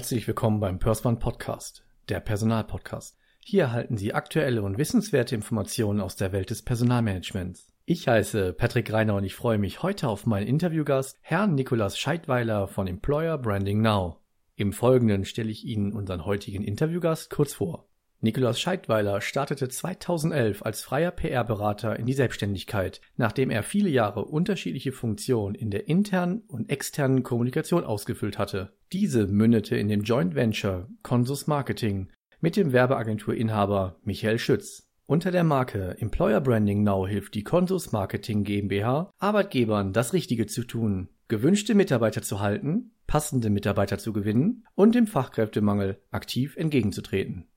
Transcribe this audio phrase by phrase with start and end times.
[0.00, 3.18] Herzlich willkommen beim Persman Podcast, der Personalpodcast.
[3.44, 7.70] Hier erhalten Sie aktuelle und wissenswerte Informationen aus der Welt des Personalmanagements.
[7.84, 12.66] Ich heiße Patrick Reiner und ich freue mich heute auf meinen Interviewgast, Herrn Nikolas Scheidweiler
[12.66, 14.16] von Employer Branding Now.
[14.56, 17.89] Im Folgenden stelle ich Ihnen unseren heutigen Interviewgast kurz vor.
[18.22, 24.92] Nikolaus Scheidweiler startete 2011 als freier PR-Berater in die Selbstständigkeit, nachdem er viele Jahre unterschiedliche
[24.92, 28.72] Funktionen in der internen und externen Kommunikation ausgefüllt hatte.
[28.92, 34.86] Diese mündete in dem Joint Venture Consus Marketing mit dem Werbeagenturinhaber Michael Schütz.
[35.06, 40.64] Unter der Marke Employer Branding Now hilft die Consus Marketing GmbH Arbeitgebern das Richtige zu
[40.64, 47.49] tun, gewünschte Mitarbeiter zu halten, passende Mitarbeiter zu gewinnen und dem Fachkräftemangel aktiv entgegenzutreten.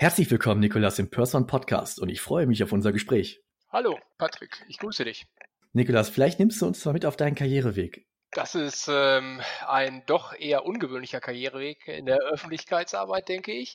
[0.00, 3.42] Herzlich willkommen, Nikolas, im Person Podcast und ich freue mich auf unser Gespräch.
[3.68, 5.26] Hallo, Patrick, ich grüße dich.
[5.72, 8.06] Nikolas, vielleicht nimmst du uns mal mit auf deinen Karriereweg.
[8.30, 13.74] Das ist ähm, ein doch eher ungewöhnlicher Karriereweg in der Öffentlichkeitsarbeit, denke ich.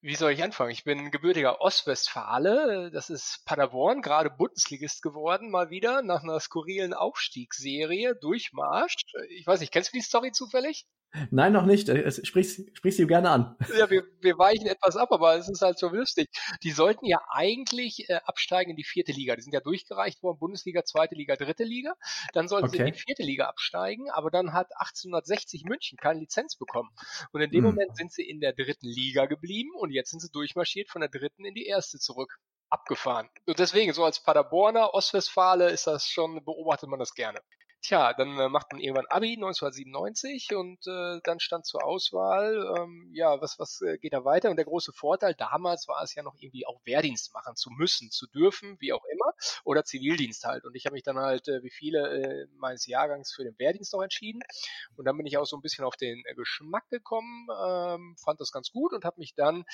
[0.00, 0.70] Wie soll ich anfangen?
[0.70, 2.90] Ich bin gebürtiger Ostwestfale.
[2.90, 8.94] Das ist Paderborn, gerade Bundesligist geworden, mal wieder, nach einer skurrilen Aufstiegsserie, Durchmarsch.
[9.28, 10.86] Ich weiß nicht, kennst du die Story zufällig?
[11.30, 11.88] Nein, noch nicht.
[12.26, 13.56] Sprich, sprich sie gerne an.
[13.76, 16.28] Ja, wir, wir weichen etwas ab, aber es ist halt so lustig.
[16.62, 19.34] Die sollten ja eigentlich äh, absteigen in die vierte Liga.
[19.34, 21.94] Die sind ja durchgereicht worden, Bundesliga, zweite Liga, dritte Liga.
[22.32, 22.76] Dann sollten okay.
[22.76, 26.90] sie in die vierte Liga absteigen, aber dann hat 1860 München keine Lizenz bekommen.
[27.32, 27.74] Und in dem hm.
[27.74, 31.10] Moment sind sie in der dritten Liga geblieben und jetzt sind sie durchmarschiert von der
[31.10, 32.38] dritten in die erste zurück
[32.72, 33.28] abgefahren.
[33.46, 37.40] Und deswegen, so als Paderborner, Ostwestfale ist das schon, beobachtet man das gerne.
[37.82, 43.10] Tja, dann äh, macht man irgendwann Abi 1997 und äh, dann stand zur Auswahl, ähm,
[43.12, 44.50] ja, was, was äh, geht da weiter?
[44.50, 48.12] Und der große Vorteil damals war es ja noch irgendwie auch Wehrdienst machen zu müssen,
[48.12, 49.34] zu dürfen, wie auch immer,
[49.64, 50.64] oder Zivildienst halt.
[50.64, 53.92] Und ich habe mich dann halt, äh, wie viele äh, meines Jahrgangs, für den Wehrdienst
[53.96, 54.42] auch entschieden.
[54.94, 58.40] Und dann bin ich auch so ein bisschen auf den äh, Geschmack gekommen, ähm, fand
[58.40, 59.64] das ganz gut und habe mich dann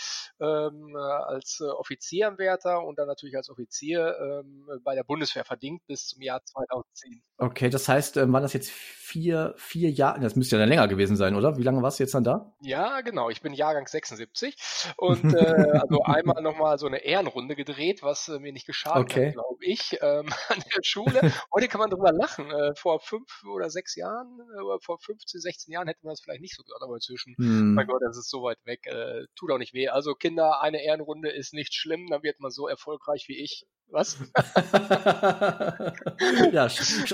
[0.40, 5.86] ähm, äh, als äh, Offizieranwärter und dann natürlich als Offizier ähm, bei der Bundeswehr verdingt
[5.86, 7.22] bis zum Jahr 2010.
[7.40, 10.20] Okay, das heißt, heißt, ähm, waren das jetzt vier, vier Jahre?
[10.20, 11.56] Das müsste ja dann länger gewesen sein, oder?
[11.56, 12.52] Wie lange warst du jetzt dann da?
[12.60, 13.30] Ja, genau.
[13.30, 14.56] Ich bin Jahrgang 76
[14.96, 19.26] und äh, also einmal nochmal so eine Ehrenrunde gedreht, was äh, mir nicht geschadet okay.
[19.28, 21.32] hat, glaube ich, ähm, an der Schule.
[21.52, 22.50] Heute kann man drüber lachen.
[22.50, 26.42] Äh, vor fünf oder sechs Jahren, äh, vor 15, 16 Jahren hätte man das vielleicht
[26.42, 27.74] nicht so gehört, aber inzwischen, hm.
[27.74, 28.86] mein Gott, das ist so weit weg.
[28.86, 29.88] Äh, tut auch nicht weh.
[29.88, 33.66] Also Kinder, eine Ehrenrunde ist nicht schlimm, dann wird man so erfolgreich wie ich.
[33.90, 34.18] Was?
[36.52, 36.68] ja,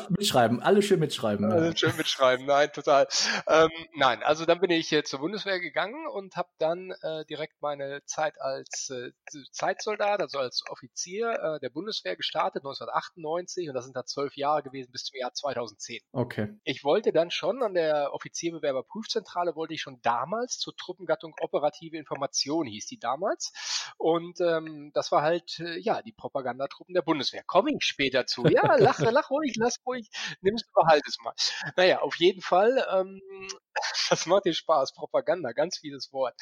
[0.09, 1.53] mitschreiben, alle schön mitschreiben.
[1.53, 1.77] Alle ja.
[1.77, 3.07] schön mitschreiben, nein, total.
[3.47, 7.63] Ähm, nein, also dann bin ich äh, zur Bundeswehr gegangen und habe dann äh, direkt
[7.63, 9.13] meine Zeit als äh,
[9.53, 14.65] Zeitsoldat, also als Offizier äh, der Bundeswehr gestartet, 1998 und das sind da zwölf Jahre
[14.65, 16.01] gewesen bis zum Jahr 2010.
[16.13, 16.59] Okay.
[16.65, 22.67] Ich wollte dann schon an der Offizierbewerberprüfzentrale, wollte ich schon damals zur Truppengattung operative Information,
[22.67, 23.53] hieß die damals.
[23.97, 27.43] Und ähm, das war halt, äh, ja, die Propaganda Sondertruppen der Bundeswehr.
[27.47, 28.45] Komme ich später zu.
[28.47, 30.09] Ja, lach, lach ruhig, lass ruhig,
[30.41, 31.35] nimm es, behalt es mal.
[31.77, 33.21] Naja, auf jeden Fall, ähm,
[34.11, 36.35] das macht dir Spaß, Propaganda, ganz vieles Wort.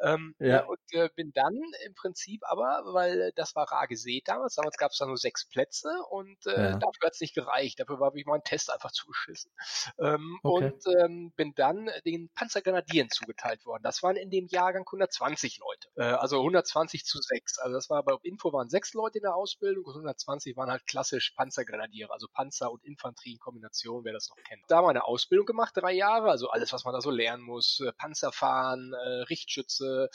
[0.00, 0.64] Ähm, ja.
[0.64, 1.54] Und äh, bin dann
[1.84, 5.46] im Prinzip aber, weil das war rar gesät damals, damals gab es da nur sechs
[5.48, 6.72] Plätze und äh, ja.
[6.72, 7.80] dafür hat es nicht gereicht.
[7.80, 9.52] Dafür habe ich meinen Test einfach zugeschissen.
[9.98, 10.64] Ähm, okay.
[10.64, 13.82] Und ähm, bin dann den Panzergrenadieren zugeteilt worden.
[13.82, 15.88] Das waren in dem Jahrgang 120 Leute.
[15.96, 17.58] Äh, also 120 zu 6.
[17.58, 20.86] Also das war bei Info waren sechs Leute in der Ausbildung und 120 waren halt
[20.86, 24.62] klassisch Panzergrenadiere, also Panzer und Infanterie in Kombination, wer das noch kennt.
[24.68, 27.80] Da meine Ausbildung gemacht, drei Jahre, also alles, was man da so lernen muss.
[27.80, 30.08] Äh, Panzer fahren, äh, Richtschütze,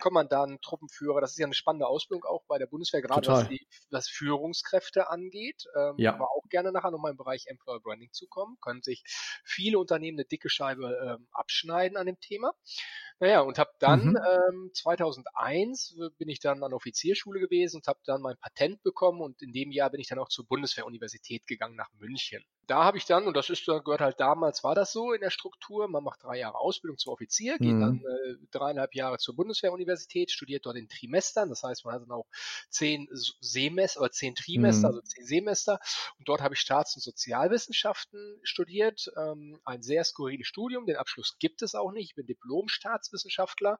[0.00, 1.20] Kommandant, Truppenführer.
[1.20, 5.10] Das ist ja eine spannende Ausbildung auch bei der Bundeswehr, gerade was, die, was Führungskräfte
[5.10, 5.64] angeht.
[5.76, 6.14] Ähm, ja.
[6.14, 8.56] Aber auch gerne nachher nochmal im Bereich Employer Branding zu kommen.
[8.60, 9.04] Können sich
[9.44, 12.54] viele Unternehmen eine dicke Scheibe ähm, abschneiden an dem Thema.
[13.20, 14.18] Naja, und habe dann mhm.
[14.50, 19.40] ähm, 2001 bin ich dann an Offizierschule gewesen und habe dann mein Patent bekommen und
[19.40, 23.04] in dem Jahr bin ich dann auch zur Bundeswehruniversität gegangen nach München da habe ich
[23.04, 26.22] dann, und das ist gehört halt damals, war das so in der Struktur, man macht
[26.22, 27.80] drei Jahre Ausbildung zum Offizier, geht mhm.
[27.80, 32.10] dann äh, dreieinhalb Jahre zur Bundeswehruniversität, studiert dort in Trimestern, das heißt, man hat dann
[32.10, 32.26] auch
[32.70, 33.08] zehn
[33.40, 34.94] Semester oder zehn Trimester, mhm.
[34.94, 35.78] also zehn Semester.
[36.18, 41.36] Und dort habe ich Staats- und Sozialwissenschaften studiert, ähm, ein sehr skurriles Studium, den Abschluss
[41.38, 43.78] gibt es auch nicht, ich bin Diplom-Staatswissenschaftler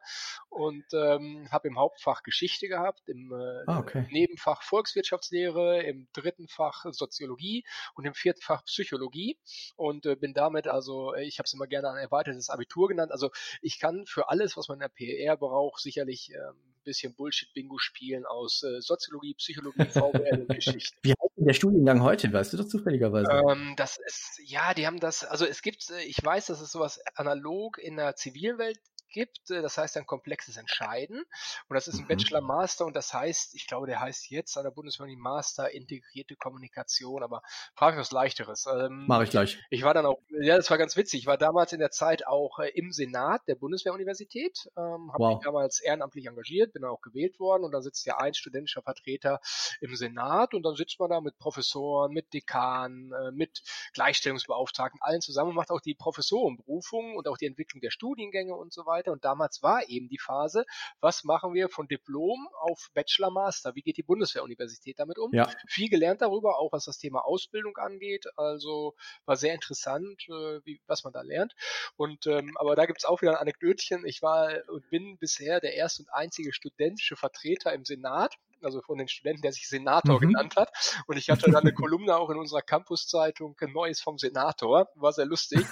[0.48, 4.06] und ähm, habe im Hauptfach Geschichte gehabt, im äh, ah, okay.
[4.10, 7.64] Nebenfach Volkswirtschaftslehre, im dritten Fach Soziologie
[7.94, 9.38] und im vierten Fach Psychologie
[9.76, 13.12] und äh, bin damit also, äh, ich habe es immer gerne ein erweitertes Abitur genannt.
[13.12, 13.30] Also
[13.62, 18.24] ich kann für alles, was man in der PR braucht, sicherlich ähm, bisschen Bullshit-Bingo spielen
[18.26, 20.96] aus äh, Soziologie, Psychologie, VWL und Geschichte.
[21.02, 22.32] Wie heißt denn der Studiengang heute?
[22.32, 23.30] Weißt du das zufälligerweise?
[23.30, 26.70] Ähm, das ist, ja, die haben das, also es gibt, äh, ich weiß, dass es
[26.70, 28.78] sowas analog in der Zivilwelt
[29.14, 29.50] gibt.
[29.50, 31.24] Äh, das heißt ein komplexes Entscheiden.
[31.68, 32.08] Und das ist ein Mhm.
[32.08, 36.36] Bachelor Master und das heißt, ich glaube, der heißt jetzt an der Bundeswehr Master integrierte
[36.36, 37.42] Kommunikation, aber
[37.74, 38.66] frage was leichteres.
[38.66, 39.58] Ähm, Mache ich gleich.
[39.70, 41.20] ich war dann auch, ja, das war ganz witzig.
[41.20, 45.28] Ich war damals in der Zeit auch äh, im Senat der Bundeswehruniversität, ähm, habe Wow.
[45.28, 48.82] mich damals ehrenamtlich engagiert, bin dann auch gewählt worden und da sitzt ja ein studentischer
[48.82, 49.40] Vertreter
[49.80, 53.62] im Senat und dann sitzt man da mit Professoren, mit Dekanen, äh, mit
[53.94, 58.72] Gleichstellungsbeauftragten, allen zusammen und macht auch die Professorenberufung und auch die Entwicklung der Studiengänge und
[58.72, 59.03] so weiter.
[59.12, 60.64] Und damals war eben die Phase,
[61.00, 63.74] was machen wir von Diplom auf Bachelor Master?
[63.74, 65.32] Wie geht die Bundeswehruniversität damit um?
[65.32, 65.50] Ja.
[65.68, 68.26] Viel gelernt darüber, auch was das Thema Ausbildung angeht.
[68.36, 71.54] Also war sehr interessant, äh, wie, was man da lernt.
[71.96, 74.06] Und ähm, aber da gibt's auch wieder ein Anekdötchen.
[74.06, 78.34] Ich war und bin bisher der erste und einzige studentische Vertreter im Senat.
[78.64, 80.28] Also von den Studenten, der sich Senator Mhm.
[80.28, 80.70] genannt hat.
[81.06, 84.88] Und ich hatte dann eine Kolumne auch in unserer Campuszeitung, Neues vom Senator.
[84.94, 85.64] War sehr lustig.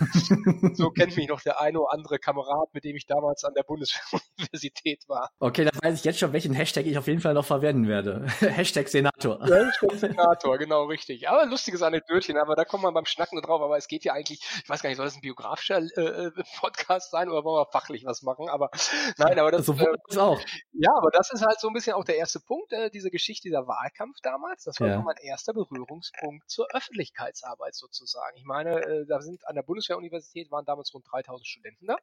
[0.75, 3.63] So kennt mich noch der eine oder andere Kamerad, mit dem ich damals an der
[3.63, 5.31] Bundeswehruniversität war.
[5.39, 8.27] Okay, dann weiß ich jetzt schon, welchen Hashtag ich auf jeden Fall noch verwenden werde.
[8.41, 9.39] Hashtag Senator.
[9.47, 11.29] Ja, stimmt, Senator, genau richtig.
[11.29, 13.61] Aber lustiges Anekdötchen, aber da kommt man beim Schnacken drauf.
[13.63, 16.31] Aber es geht ja eigentlich, ich weiß gar nicht, soll das ein biografischer äh,
[16.61, 18.49] Podcast sein oder wollen wir fachlich was machen?
[18.49, 18.71] Aber
[19.19, 20.41] nein, aber das, Sowohl äh, als auch.
[20.73, 23.49] ja, aber das ist halt so ein bisschen auch der erste Punkt, äh, diese Geschichte,
[23.49, 24.65] dieser Wahlkampf damals.
[24.65, 25.01] Das war Ja.
[25.03, 28.37] mein erster Berührungspunkt zur Öffentlichkeitsarbeit sozusagen.
[28.37, 31.97] Ich meine, äh, da sind an der Bundeswehruniversität waren damals rund 3000 Studenten da.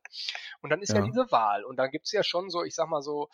[0.62, 1.06] Und dann ist ja, Ja.
[1.06, 1.64] diese Wahl.
[1.66, 3.30] Und dann gibt's ja schon so, ich sag mal so,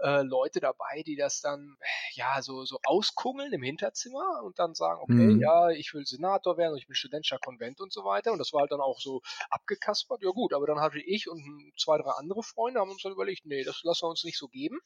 [0.00, 1.76] äh, Leute dabei, die das dann
[2.14, 5.40] ja so, so auskungeln im Hinterzimmer und dann sagen, okay, Mhm.
[5.40, 8.32] ja, ich will Senator werden und ich bin studentischer Konvent und so weiter.
[8.32, 10.22] Und das war halt dann auch so abgekaspert.
[10.22, 13.44] Ja gut, aber dann hatte ich und zwei, drei andere Freunde haben uns dann überlegt,
[13.46, 14.78] nee, das lassen wir uns nicht so geben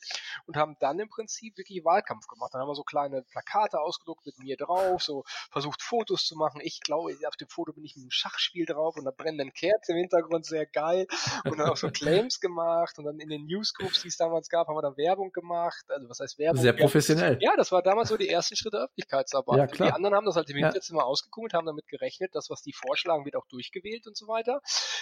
[0.46, 2.52] und haben dann im Prinzip wirklich Wahlkampf gemacht.
[2.52, 6.60] Dann haben wir so kleine Plakate ausgedruckt mit mir drauf, so versucht Fotos zu machen.
[6.62, 9.92] Ich glaube, auf dem Foto bin ich mit einem Schachspiel drauf und da brennenden Kerzen
[9.92, 11.06] im Hintergrund, sehr geil.
[11.44, 14.68] Und dann auch so Claims gemacht und dann in den Newsgroups, die es damals gab,
[14.68, 15.84] haben wir dann Werbung gemacht.
[15.88, 16.62] Also was heißt Werbung?
[16.62, 17.38] Sehr Ja, professionell.
[17.40, 19.58] ja, das war damals so die ersten Schritte der Öffentlichkeitsarbeit.
[19.58, 19.88] Ja, klar.
[19.88, 20.66] Die anderen haben das halt im Ja.
[20.66, 24.60] Hinterzimmer ausgekugelt, haben damit gerechnet, dass was die vorschlagen, wird auch durchgewählt und so weiter.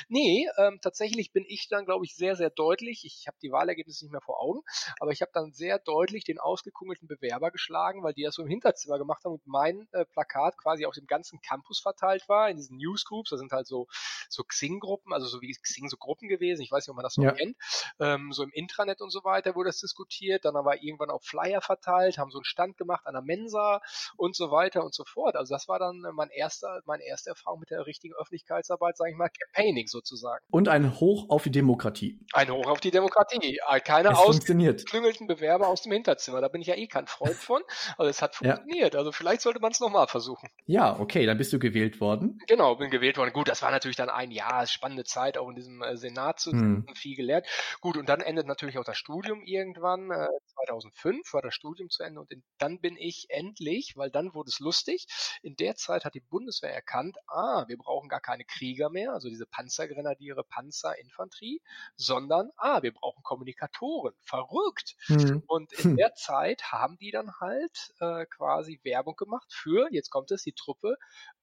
[0.08, 4.04] Nee, ähm, tatsächlich bin ich dann, glaube ich, sehr, sehr deutlich, ich habe die Wahlergebnisse
[4.04, 4.60] nicht mehr vor Augen,
[5.00, 6.38] aber ich habe dann sehr deutlich den
[6.74, 10.56] ausgekugelten Bewerber geschlagen, weil die das so im Hinterzimmer gemacht haben und mein äh, Plakat
[10.58, 13.86] quasi auf dem ganzen Campus verteilt war, in diesen Newsgroups, da sind halt so,
[14.28, 17.16] so Xing-Gruppen, also so wie Xing so Gruppen gewesen, ich weiß nicht, ob man das
[17.16, 17.32] noch Ja.
[17.32, 17.56] kennt,
[18.00, 21.22] ähm, so im Intranet und so weiter wurde das diskutiert, dann haben wir irgendwann auch
[21.22, 23.80] Flyer verteilt, haben so einen Stand gemacht an der Mensa
[24.16, 25.36] und so weiter und so fort.
[25.36, 29.12] Also das war dann äh, mein erster, meine erste Erfahrung mit der richtigen Öffentlichkeitsarbeit, sage
[29.12, 30.44] ich mal, Campaigning sozusagen.
[30.50, 32.18] Und ein Hoch auf die Demokratie.
[32.32, 33.60] Ein Hoch auf die Demokratie.
[33.70, 34.84] Äh, Keine Es aus funktioniert.
[35.26, 36.40] Bewerber aus dem Hinterzimmer.
[36.40, 37.62] Da bin ich ja eh kein Freund von.
[37.98, 38.64] Also es hat Ja.
[38.64, 38.96] funktioniert.
[38.96, 40.48] Also vielleicht sollte man es nochmal versuchen.
[40.66, 42.46] Ja, okay, dann bist du gewählt worden.
[42.46, 43.32] Genau, bin gewählt worden.
[43.32, 46.52] Gut, das war natürlich dann ein Jahr, spannende Zeit, auch in diesem äh, Senat zu
[46.52, 46.86] Hm.
[46.94, 47.46] viel gelernt.
[47.80, 50.10] Gut, und dann endet natürlich auch das Studium irgendwann.
[50.10, 54.34] Äh, 2005 war das Studium zu Ende und in, dann bin ich endlich, weil dann
[54.34, 55.06] wurde es lustig,
[55.42, 59.28] in der Zeit hat die Bundeswehr erkannt, ah, wir brauchen gar keine Krieger mehr, also
[59.28, 61.60] diese Panzergrenadiere, Panzerinfanterie,
[61.96, 64.14] sondern, ah, wir brauchen Kommunikatoren.
[64.22, 64.96] Verrückt!
[65.08, 65.42] Hm.
[65.46, 65.96] Und in Hm.
[65.96, 70.52] der Zeit haben die dann halt äh, quasi Werbung gemacht für, jetzt kommt es, die
[70.52, 70.96] Truppe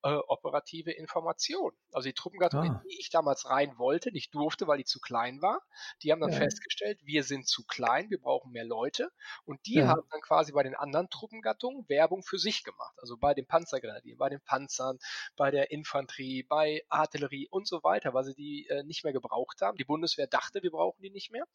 [0.03, 1.71] äh, operative Information.
[1.91, 2.83] Also die Truppengattung, in Ah.
[2.83, 5.61] die ich damals rein wollte, nicht durfte, weil die zu klein war.
[6.03, 6.31] Die haben dann Ja.
[6.31, 9.11] festgestellt, wir sind zu klein, wir brauchen mehr Leute.
[9.45, 9.85] Und die Ja.
[9.85, 12.95] haben dann quasi bei den anderen Truppengattungen Werbung für sich gemacht.
[12.97, 14.97] Also bei den Panzergrenadieren, bei den Panzern,
[15.35, 19.61] bei der Infanterie, bei Artillerie und so weiter, weil sie die äh, nicht mehr gebraucht
[19.61, 19.77] haben.
[19.77, 21.45] Die Bundeswehr dachte, wir brauchen die nicht mehr.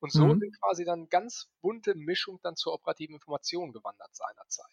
[0.00, 0.38] Und so Mhm.
[0.38, 4.70] sind quasi dann ganz bunte Mischung dann zur operativen Information gewandert seinerzeit.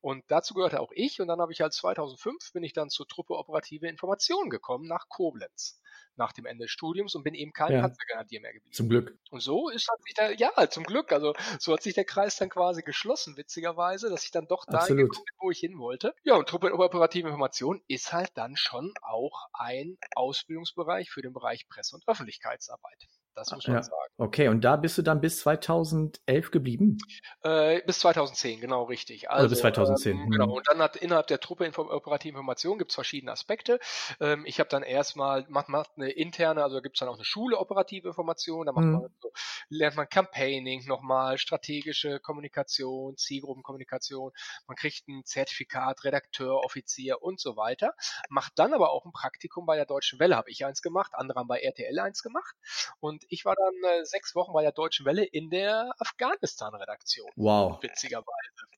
[0.00, 3.06] Und dazu gehörte auch ich und dann habe ich halt 2005 bin ich dann zur
[3.06, 5.80] Truppe operative Information gekommen nach Koblenz
[6.18, 7.80] nach dem Ende des Studiums und bin eben kein Ja.
[7.80, 8.74] Panzergrenadier mehr geblieben.
[8.74, 9.16] Zum Glück.
[9.30, 12.36] Und so ist hat sich der, ja, zum Glück, also so hat sich der Kreis
[12.36, 15.08] dann quasi geschlossen, witzigerweise, dass ich dann doch da bin,
[15.38, 16.14] wo ich hin wollte.
[16.24, 21.68] Ja, und Truppe operative Information ist halt dann schon auch ein Ausbildungsbereich für den Bereich
[21.68, 23.06] Presse- und Öffentlichkeitsarbeit.
[23.38, 23.82] Das muss man Ja.
[23.82, 24.12] sagen.
[24.18, 26.98] Okay, und da bist du dann bis 2011 geblieben?
[27.42, 29.30] Äh, bis 2010, genau richtig.
[29.30, 30.46] Also, bis 2010, Ähm, genau.
[30.46, 30.52] hm.
[30.52, 33.78] Und dann hat innerhalb der Truppe Info operative Information gibt es verschiedene Aspekte.
[34.20, 37.24] Ähm, ich habe dann erstmal macht, macht eine interne, also gibt es dann auch eine
[37.24, 38.66] Schule operative Information.
[38.66, 38.92] Da macht Hm.
[38.92, 39.32] man so,
[39.68, 44.32] lernt man Campaigning nochmal, strategische Kommunikation, Zielgruppenkommunikation.
[44.66, 47.94] Man kriegt ein Zertifikat, Redakteur, Offizier und so weiter.
[48.30, 50.36] Macht dann aber auch ein Praktikum bei der Deutschen Welle.
[50.36, 52.54] Habe ich eins gemacht, andere haben bei RTL eins gemacht.
[53.00, 57.30] Und ich war dann äh, sechs Wochen bei der Deutschen Welle in der Afghanistan-Redaktion.
[57.36, 57.82] Wow.
[57.82, 58.26] Witzigerweise.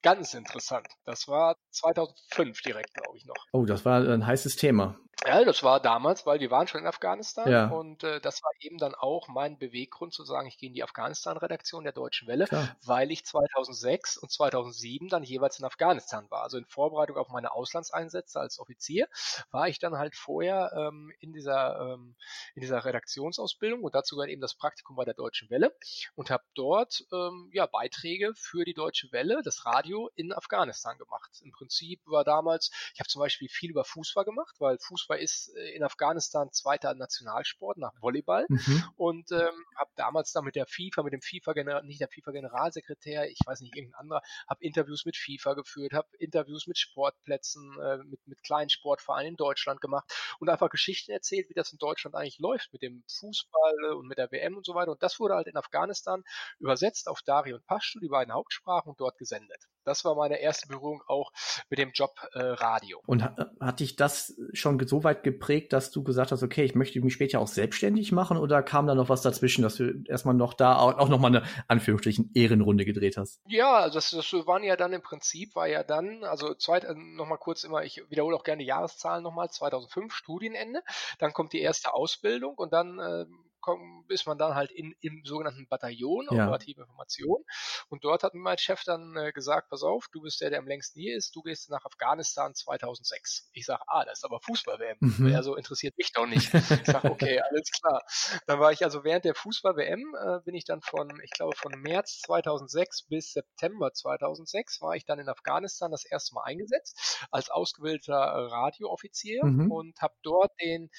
[0.02, 0.86] Ganz interessant.
[1.04, 3.36] Das war 2005 direkt, glaube ich noch.
[3.52, 4.98] Oh, das war ein heißes Thema.
[5.26, 7.66] Ja, das war damals, weil wir waren schon in Afghanistan Ja.
[7.68, 10.82] und äh, das war eben dann auch mein Beweggrund zu sagen, ich gehe in die
[10.82, 12.74] Afghanistan-Redaktion der Deutschen Welle, Klar.
[12.86, 16.42] weil ich 2006 und 2007 dann jeweils in Afghanistan war.
[16.44, 19.08] Also in Vorbereitung auf meine Auslandseinsätze als Offizier
[19.50, 22.16] war ich dann halt vorher ähm, in dieser ähm,
[22.54, 25.74] in dieser Redaktionsausbildung und dazu gehört eben das Praktikum bei der Deutschen Welle
[26.14, 31.30] und habe dort ähm, ja Beiträge für die Deutsche Welle, das Radio in Afghanistan gemacht.
[31.42, 35.54] Im Prinzip war damals, ich habe zum Beispiel viel über Fußball gemacht, weil Fußball ist
[35.56, 38.84] äh, in Afghanistan zweiter Nationalsport nach Volleyball Mhm.
[38.96, 43.30] und ähm, habe damals dann mit der FIFA, mit dem FIFA nicht der FIFA Generalsekretär,
[43.30, 47.98] ich weiß nicht irgendein anderer, habe Interviews mit FIFA geführt, habe Interviews mit Sportplätzen, äh,
[47.98, 52.14] mit mit kleinen Sportvereinen in Deutschland gemacht und einfach Geschichten erzählt, wie das in Deutschland
[52.14, 54.92] eigentlich läuft mit dem Fußball und mit der WM und so weiter.
[54.92, 56.22] Und das wurde halt in Afghanistan
[56.58, 59.66] übersetzt auf Dari und Pashto, die beiden Hauptsprachen, und dort gesendet.
[59.84, 61.32] Das war meine erste Berührung auch
[61.70, 63.00] mit dem Job äh, Radio.
[63.06, 66.74] Und ha- hat dich das schon so weit geprägt, dass du gesagt hast, okay, ich
[66.74, 70.34] möchte mich später auch selbstständig machen oder kam da noch was dazwischen, dass du erstmal
[70.34, 73.40] noch da auch, auch noch mal eine Anführungsstrichen Ehrenrunde gedreht hast?
[73.48, 76.94] Ja, also das, das waren ja dann im Prinzip, war ja dann, also zweit, äh,
[76.94, 80.82] nochmal kurz immer, ich wiederhole auch gerne die Jahreszahlen nochmal, 2005 Studienende,
[81.18, 83.26] dann kommt die erste Ausbildung und dann äh,
[83.60, 86.44] komm, ist man dann halt in, im sogenannten Bataillon, Ja.
[86.44, 87.44] operative Information.
[87.88, 90.58] Und dort hat mir mein Chef dann äh, gesagt, pass auf, du bist der, der
[90.60, 93.48] am längsten hier ist, du gehst nach Afghanistan 2006.
[93.52, 94.96] Ich sage, ah, das ist aber Fußball-WM.
[95.00, 95.34] Mhm.
[95.34, 96.52] Also interessiert mich doch nicht.
[96.54, 98.02] Ich sage, okay, alles klar.
[98.46, 101.72] Dann war ich also während der Fußball-WM, äh, bin ich dann von, ich glaube, von
[101.80, 107.50] März 2006 bis September 2006 war ich dann in Afghanistan das erste Mal eingesetzt als
[107.50, 109.70] ausgebildeter äh, Radiooffizier Mhm.
[109.70, 110.90] und habe dort den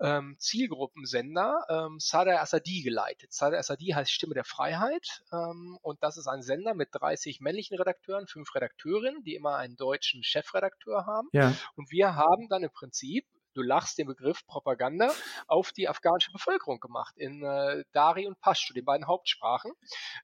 [0.00, 3.32] ähm, Zielgruppensender ähm, Sadr Assadi geleitet.
[3.32, 7.76] Sadr Assadi heißt Stimme der Freiheit ähm, und das ist ein Sender mit 30 männlichen
[7.76, 11.28] Redakteuren, fünf Redakteurinnen, die immer einen deutschen Chefredakteur haben.
[11.32, 11.52] Ja.
[11.74, 15.12] Und wir haben dann im Prinzip, du lachst den Begriff Propaganda,
[15.48, 19.72] auf die afghanische Bevölkerung gemacht, in äh, Dari und Pashto, den beiden Hauptsprachen,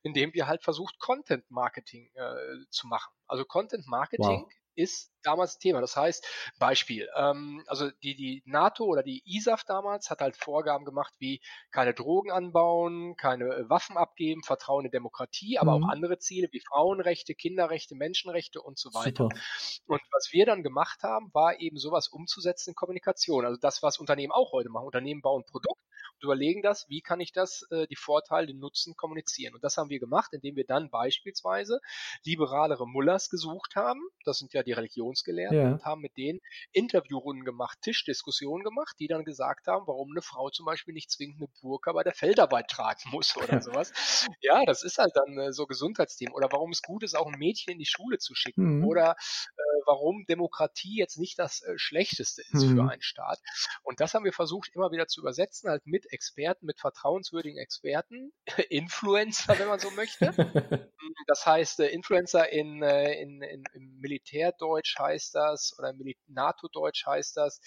[0.02, 2.34] indem wir halt versucht, Content Marketing äh,
[2.70, 3.12] zu machen.
[3.26, 4.52] Also Content Marketing Wow.
[4.76, 5.80] ist damals Thema.
[5.80, 6.26] Das heißt,
[6.58, 11.40] Beispiel, ähm, also die, die NATO oder die ISAF damals hat halt Vorgaben gemacht wie
[11.70, 15.84] keine Drogen anbauen, keine äh, Waffen abgeben, Vertrauen in Demokratie, aber Mhm.
[15.84, 19.24] auch andere Ziele wie Frauenrechte, Kinderrechte, Menschenrechte und so weiter.
[19.24, 19.42] Super.
[19.86, 23.44] Und was wir dann gemacht haben, war eben sowas umzusetzen in Kommunikation.
[23.44, 24.86] Also das, was Unternehmen auch heute machen.
[24.86, 25.80] Unternehmen bauen Produkt
[26.14, 29.54] und überlegen das, wie kann ich das, äh, die Vorteile, den Nutzen kommunizieren.
[29.54, 31.80] Und das haben wir gemacht, indem wir dann beispielsweise
[32.24, 34.00] liberalere Mullers gesucht haben.
[34.24, 34.72] Das sind ja die
[35.12, 35.72] Religionsgelehrten Ja.
[35.72, 36.40] und haben mit denen
[36.72, 41.38] Interviewrunden gemacht, Tischdiskussionen gemacht, die dann gesagt haben, warum eine Frau zum Beispiel nicht zwingend
[41.38, 43.92] eine Burka bei der Feldarbeit tragen muss oder sowas.
[44.40, 46.34] Ja, das ist halt dann äh, so Gesundheitsthemen.
[46.34, 48.78] Oder warum es gut ist, auch ein Mädchen in die Schule zu schicken.
[48.78, 48.86] Mhm.
[48.86, 52.76] Oder äh, warum Demokratie jetzt nicht das äh, Schlechteste ist Mhm.
[52.76, 53.38] für einen Staat.
[53.82, 58.32] Und das haben wir versucht immer wieder zu übersetzen, halt mit Experten, mit vertrauenswürdigen Experten,
[58.70, 60.32] Influencer, wenn man so möchte.
[61.26, 65.92] Das heißt, äh, Influencer in, äh, in, in, im Militärdeutsch heißt das oder
[66.28, 67.60] NATO-Deutsch heißt das.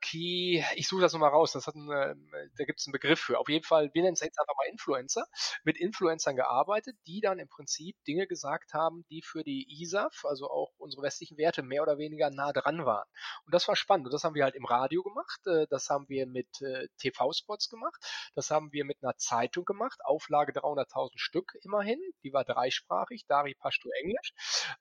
[0.00, 2.14] Key, ich suche das nochmal raus, das hat ein, äh,
[2.56, 3.38] da gibt es einen Begriff für.
[3.38, 5.26] Auf jeden Fall, wir nennen es jetzt einfach mal Influencer,
[5.64, 10.48] mit Influencern gearbeitet, die dann im Prinzip Dinge gesagt haben, die für die ISAF, also
[10.48, 13.06] auch unsere westlichen Werte, mehr oder weniger nah dran waren.
[13.44, 14.06] Und das war spannend.
[14.06, 17.68] Und das haben wir halt im Radio gemacht, äh, das haben wir mit äh, TV-Spots
[17.68, 18.02] gemacht,
[18.34, 23.54] das haben wir mit einer Zeitung gemacht, Auflage 300.000 Stück immerhin, die war dreisprachig, Dari
[23.54, 24.32] Pashto Englisch,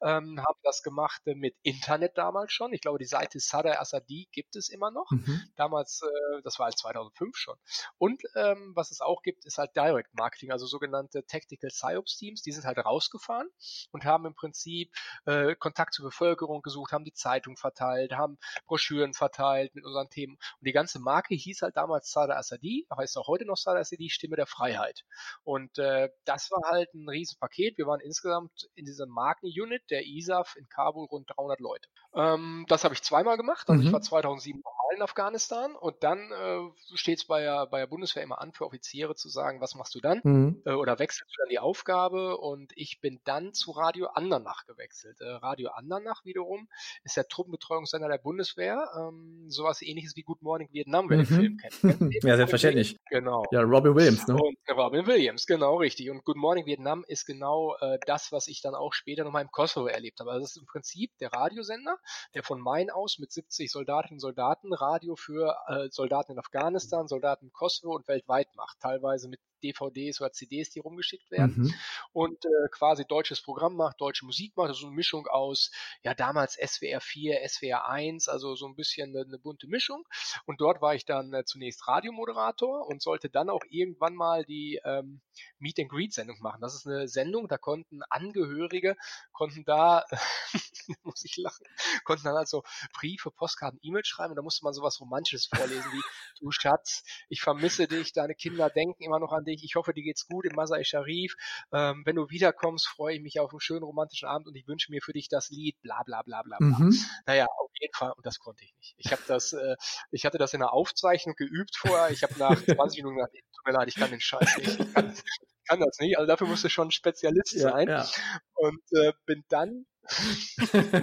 [0.01, 2.73] ähm, haben das gemacht äh, mit Internet damals schon.
[2.73, 5.09] Ich glaube, die Seite Sadr Assadi gibt es immer noch.
[5.11, 5.41] Mhm.
[5.55, 7.55] Damals, äh, das war als 2005 schon.
[7.97, 12.41] Und ähm, was es auch gibt, ist halt Direct Marketing, also sogenannte Tactical Psyops Teams.
[12.41, 13.49] Die sind halt rausgefahren
[13.91, 14.91] und haben im Prinzip
[15.25, 20.33] äh, Kontakt zur Bevölkerung gesucht, haben die Zeitung verteilt, haben Broschüren verteilt mit unseren Themen.
[20.59, 24.09] Und die ganze Marke hieß halt damals Sadr Assadi, heißt auch heute noch Sadr Assadi,
[24.09, 25.03] Stimme der Freiheit.
[25.43, 27.77] Und äh, das war halt ein Riesenpaket.
[27.77, 31.87] Wir waren insgesamt in dieser Markenunit der ISAF in Kabul rund 300 Leute.
[32.13, 33.69] Ähm, das habe ich zweimal gemacht.
[33.69, 33.87] Also Mhm.
[33.87, 37.87] ich war 2007 nochmal in Afghanistan und dann äh, steht es bei der, bei der
[37.87, 40.21] Bundeswehr immer an für Offiziere zu sagen, was machst du dann?
[40.23, 40.61] Mhm.
[40.65, 42.37] Äh, oder wechselst du dann die Aufgabe?
[42.37, 45.21] Und ich bin dann zu Radio Andernach gewechselt.
[45.21, 46.67] Äh, Radio Andernach wiederum
[47.03, 48.89] ist der Truppenbetreuungssender der Bundeswehr.
[48.97, 51.35] Ähm, sowas ähnliches wie Good Morning Vietnam, wer den Mhm.
[51.35, 51.73] Film kennt.
[52.23, 52.97] ja, selbstverständlich.
[53.09, 53.45] Genau.
[53.51, 54.35] Ja, Robbie Williams, ne?
[54.35, 56.09] Und Robin Williams, genau richtig.
[56.09, 59.51] Und Good Morning Vietnam ist genau äh, das, was ich dann auch später nochmal im
[59.51, 60.31] Kosovo erlebt habe.
[60.31, 61.97] Also das ist im Prinzip der Radiosender,
[62.33, 67.07] der von Main aus mit 70 Soldatinnen und Soldaten Radio für äh, Soldaten in Afghanistan,
[67.07, 68.79] Soldaten im Kosovo und weltweit macht.
[68.79, 71.63] Teilweise mit DVDs oder CDs, die rumgeschickt werden.
[71.63, 71.73] Mhm.
[72.13, 74.69] Und äh, quasi deutsches Programm macht, deutsche Musik macht.
[74.69, 75.71] Also eine Mischung aus,
[76.03, 80.07] ja, damals SWR 4, SWR 1, also so ein bisschen eine, eine bunte Mischung.
[80.45, 84.79] Und dort war ich dann äh, zunächst Radiomoderator und sollte dann auch irgendwann mal die
[84.83, 85.21] ähm,
[85.59, 86.61] Meet and Greet Sendung machen.
[86.61, 88.95] Das ist eine Sendung, da konnten Angehörige,
[89.31, 90.05] konnten da,
[91.03, 91.65] muss ich lachen,
[92.03, 92.63] konnten dann also
[92.93, 96.01] Briefe, Postkarten, E-Mails schreiben und da musste man sowas Romantisches vorlesen wie,
[96.39, 100.03] du Schatz, ich vermisse dich, deine Kinder denken immer noch an dich, ich hoffe, dir
[100.03, 101.35] geht's gut im Masai Sharif,
[101.71, 104.91] ähm, wenn du wiederkommst, freue ich mich auf einen schönen romantischen Abend und ich wünsche
[104.91, 106.67] mir für dich das Lied, bla bla bla bla bla.
[106.77, 106.95] Mhm.
[107.25, 108.95] Naja, auf jeden Fall, und das konnte ich nicht.
[108.97, 109.75] Ich habe das, äh,
[110.11, 113.65] ich hatte das in der Aufzeichnung geübt vorher, ich habe nach 20 Minuten gesagt, tut
[113.65, 116.47] mir leid, ich kann den Scheiß nicht, ich kann, ich kann das nicht, also dafür
[116.47, 117.87] musst du schon ein Spezialist ja, sein.
[117.87, 118.07] Ja.
[118.55, 119.85] Und äh, bin dann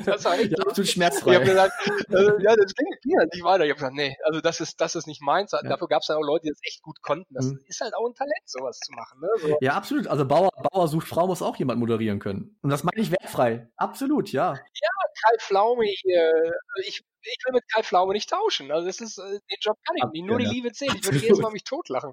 [0.04, 1.32] das war echt ja, absolut schmerzfrei.
[1.32, 1.72] Ich hab gesagt,
[2.08, 3.64] also, ja, das ging, ging halt nicht weiter.
[3.64, 5.52] Ich habe gesagt, nee, also das ist, das ist nicht meins.
[5.52, 5.62] Ja.
[5.62, 7.32] Dafür gab es dann auch Leute, die das echt gut konnten.
[7.34, 7.60] Das mhm.
[7.66, 9.20] ist halt auch ein Talent, sowas zu machen.
[9.20, 9.28] Ne?
[9.40, 9.58] So.
[9.60, 10.06] Ja, absolut.
[10.06, 12.58] Also Bauer, Bauer sucht Frau muss auch jemand moderieren können.
[12.62, 13.68] Und das meine ich wertfrei.
[13.76, 14.52] Absolut, ja.
[14.54, 14.90] Ja,
[15.22, 16.52] Kai Pflaume hier.
[16.86, 18.70] Ich, ich will mit Kai Pflaume nicht tauschen.
[18.70, 20.26] Also das ist, äh, den Job kann ich nicht.
[20.26, 20.94] Nur die Liebe zählt.
[20.94, 22.12] Ich würde jedes Mal mich totlachen.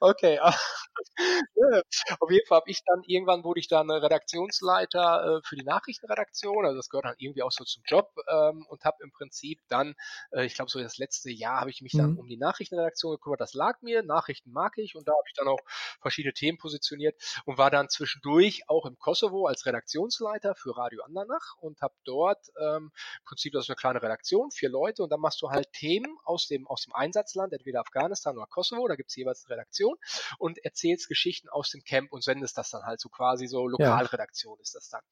[0.00, 0.38] Okay.
[2.20, 6.64] Auf jeden Fall habe ich dann, irgendwann wurde ich dann Redaktionsleiter äh, für die Nachrichtenredaktion.
[6.64, 9.94] Also das gehört dann irgendwie auch so zum Job ähm, und habe im Prinzip dann,
[10.32, 12.18] äh, ich glaube so das letzte Jahr habe ich mich dann mhm.
[12.18, 13.40] um die Nachrichtenredaktion gekümmert.
[13.40, 14.02] Das lag mir.
[14.02, 15.60] Nachrichten mag ich und da habe ich dann auch
[16.00, 21.56] verschiedene Themen positioniert und war dann zwischendurch auch im Kosovo als Redaktionsleiter für Radio Andernach
[21.60, 25.20] und habe dort ähm, im Prinzip, das ist eine kleine Redaktion, vier Leute und dann
[25.20, 29.16] machst du halt Themen aus dem, aus dem Einsatzland, entweder Afghanistan oder Kosovo, da gibt's
[29.16, 29.96] jeweils eine Redaktion
[30.38, 34.56] und erzählst Geschichten aus dem Camp und sendest das dann halt so quasi so Lokalredaktion
[34.58, 34.62] ja.
[34.62, 35.02] ist das dann.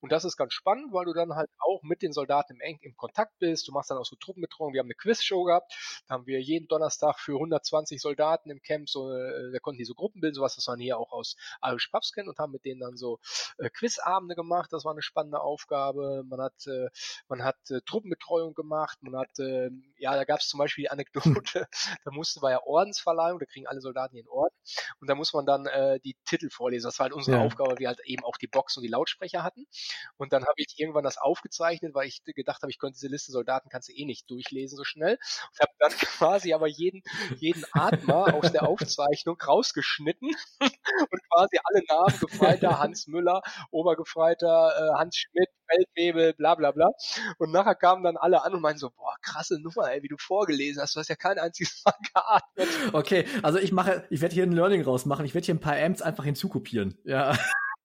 [0.00, 2.96] Und das ist ganz spannend, weil du dann halt auch mit den Soldaten im, im
[2.96, 5.72] Kontakt bist, du machst dann auch so Truppenbetreuung, wir haben eine Quizshow gehabt,
[6.08, 9.84] da haben wir jeden Donnerstag für 120 Soldaten im Camp so, äh, da konnten die
[9.84, 12.64] so Gruppen bilden, sowas, das man hier auch aus Irish Pubs kennen und haben mit
[12.64, 13.18] denen dann so
[13.58, 16.88] äh, Quizabende gemacht, das war eine spannende Aufgabe, man hat, äh,
[17.28, 20.90] man hat äh, Truppenbetreuung gemacht, man hat, äh, ja, da gab es zum Beispiel die
[20.90, 21.66] Anekdote,
[22.04, 24.54] da musste war ja Ordensverleihung, da kriegen alle Soldaten ihren Orden
[25.00, 26.86] und da muss man dann äh, die Titel vorlesen.
[26.86, 27.44] Das war halt unsere ja.
[27.44, 29.66] Aufgabe, weil wir halt eben auch die Box und die Lautsprecher hatten.
[30.16, 33.32] Und dann habe ich irgendwann das aufgezeichnet, weil ich gedacht habe, ich könnte diese Liste
[33.32, 35.18] Soldaten kannst du eh nicht durchlesen so schnell.
[35.52, 37.02] Und habe dann quasi aber jeden,
[37.36, 44.98] jeden Atmer aus der Aufzeichnung rausgeschnitten und quasi alle Namen Gefreiter, Hans Müller, Obergefreiter, äh,
[44.98, 46.90] Hans Schmidt, Feldwebel, bla bla bla.
[47.38, 50.16] Und nachher kamen dann alle an und meinen so, boah, krasse Nummer, ey, wie du
[50.18, 50.94] vorgelesen hast.
[50.94, 52.68] Du hast ja kein einziges Mal geatmet.
[52.92, 55.24] Okay, also ich mache, ich werde hier ein Learning rausmachen.
[55.24, 56.98] Ich werde hier ein paar Amps einfach hinzukopieren.
[57.04, 57.36] Ja.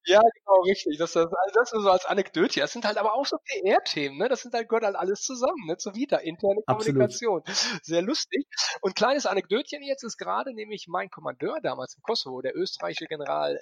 [0.07, 0.99] Ja, genau, richtig.
[0.99, 2.59] Das, das, also das ist so als Anekdote.
[2.59, 4.29] Das sind halt aber auch so PR-Themen, ne?
[4.29, 5.77] Das sind halt, gehört halt alles zusammen, ne?
[5.77, 7.39] Zur Vita, interne Kommunikation.
[7.39, 7.83] Absolut.
[7.83, 8.45] Sehr lustig.
[8.81, 13.59] Und kleines Anekdötchen jetzt ist gerade nämlich mein Kommandeur damals im Kosovo, der österreichische General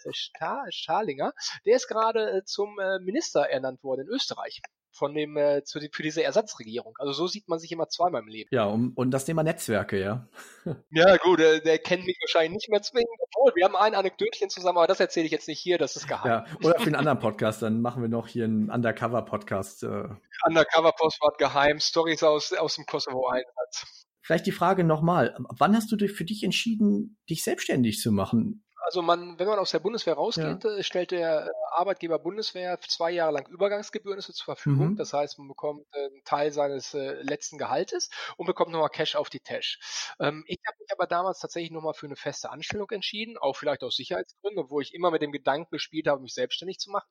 [0.68, 1.32] Stalinger,
[1.66, 4.62] der ist gerade äh, zum äh, Minister ernannt worden in Österreich
[4.94, 6.96] von dem äh, zu, für diese Ersatzregierung.
[7.00, 8.50] Also so sieht man sich immer zweimal im Leben.
[8.52, 10.28] Ja, um, und das Thema Netzwerke, ja.
[10.92, 13.10] ja, gut, der, der kennt mich wahrscheinlich nicht mehr zwingend.
[13.20, 16.08] Obwohl, wir haben ein Anekdötchen zusammen, aber das erzähle ich jetzt nicht hier, das ist
[16.08, 16.30] geheim.
[16.30, 19.84] Ja, oder für einen anderen Podcast, dann machen wir noch hier einen Undercover-Podcast.
[19.84, 20.10] Äh.
[20.46, 24.08] Undercover-Postwort geheim, Stories aus, aus dem Kosovo-Einsatz.
[24.22, 28.63] Vielleicht die Frage nochmal, wann hast du für dich entschieden, dich selbstständig zu machen?
[28.86, 30.76] Also man, wenn man aus der Bundeswehr rausgeht, ja.
[30.78, 34.92] Äh, stellt der äh, Arbeitgeber Bundeswehr zwei Jahre lang Übergangsgebühren zur Verfügung.
[34.92, 34.96] Mhm.
[34.98, 39.30] Das heißt, man bekommt äh, einen Teil seines letzten Gehaltes und bekommt nochmal Cash auf
[39.30, 39.80] die Tasche.
[40.20, 43.84] Ähm, ich habe mich aber damals tatsächlich nochmal für eine feste Anstellung entschieden, auch vielleicht
[43.84, 47.08] aus Sicherheitsgründen, obwohl ich immer mit dem Gedanken gespielt habe, mich selbstständig zu machen.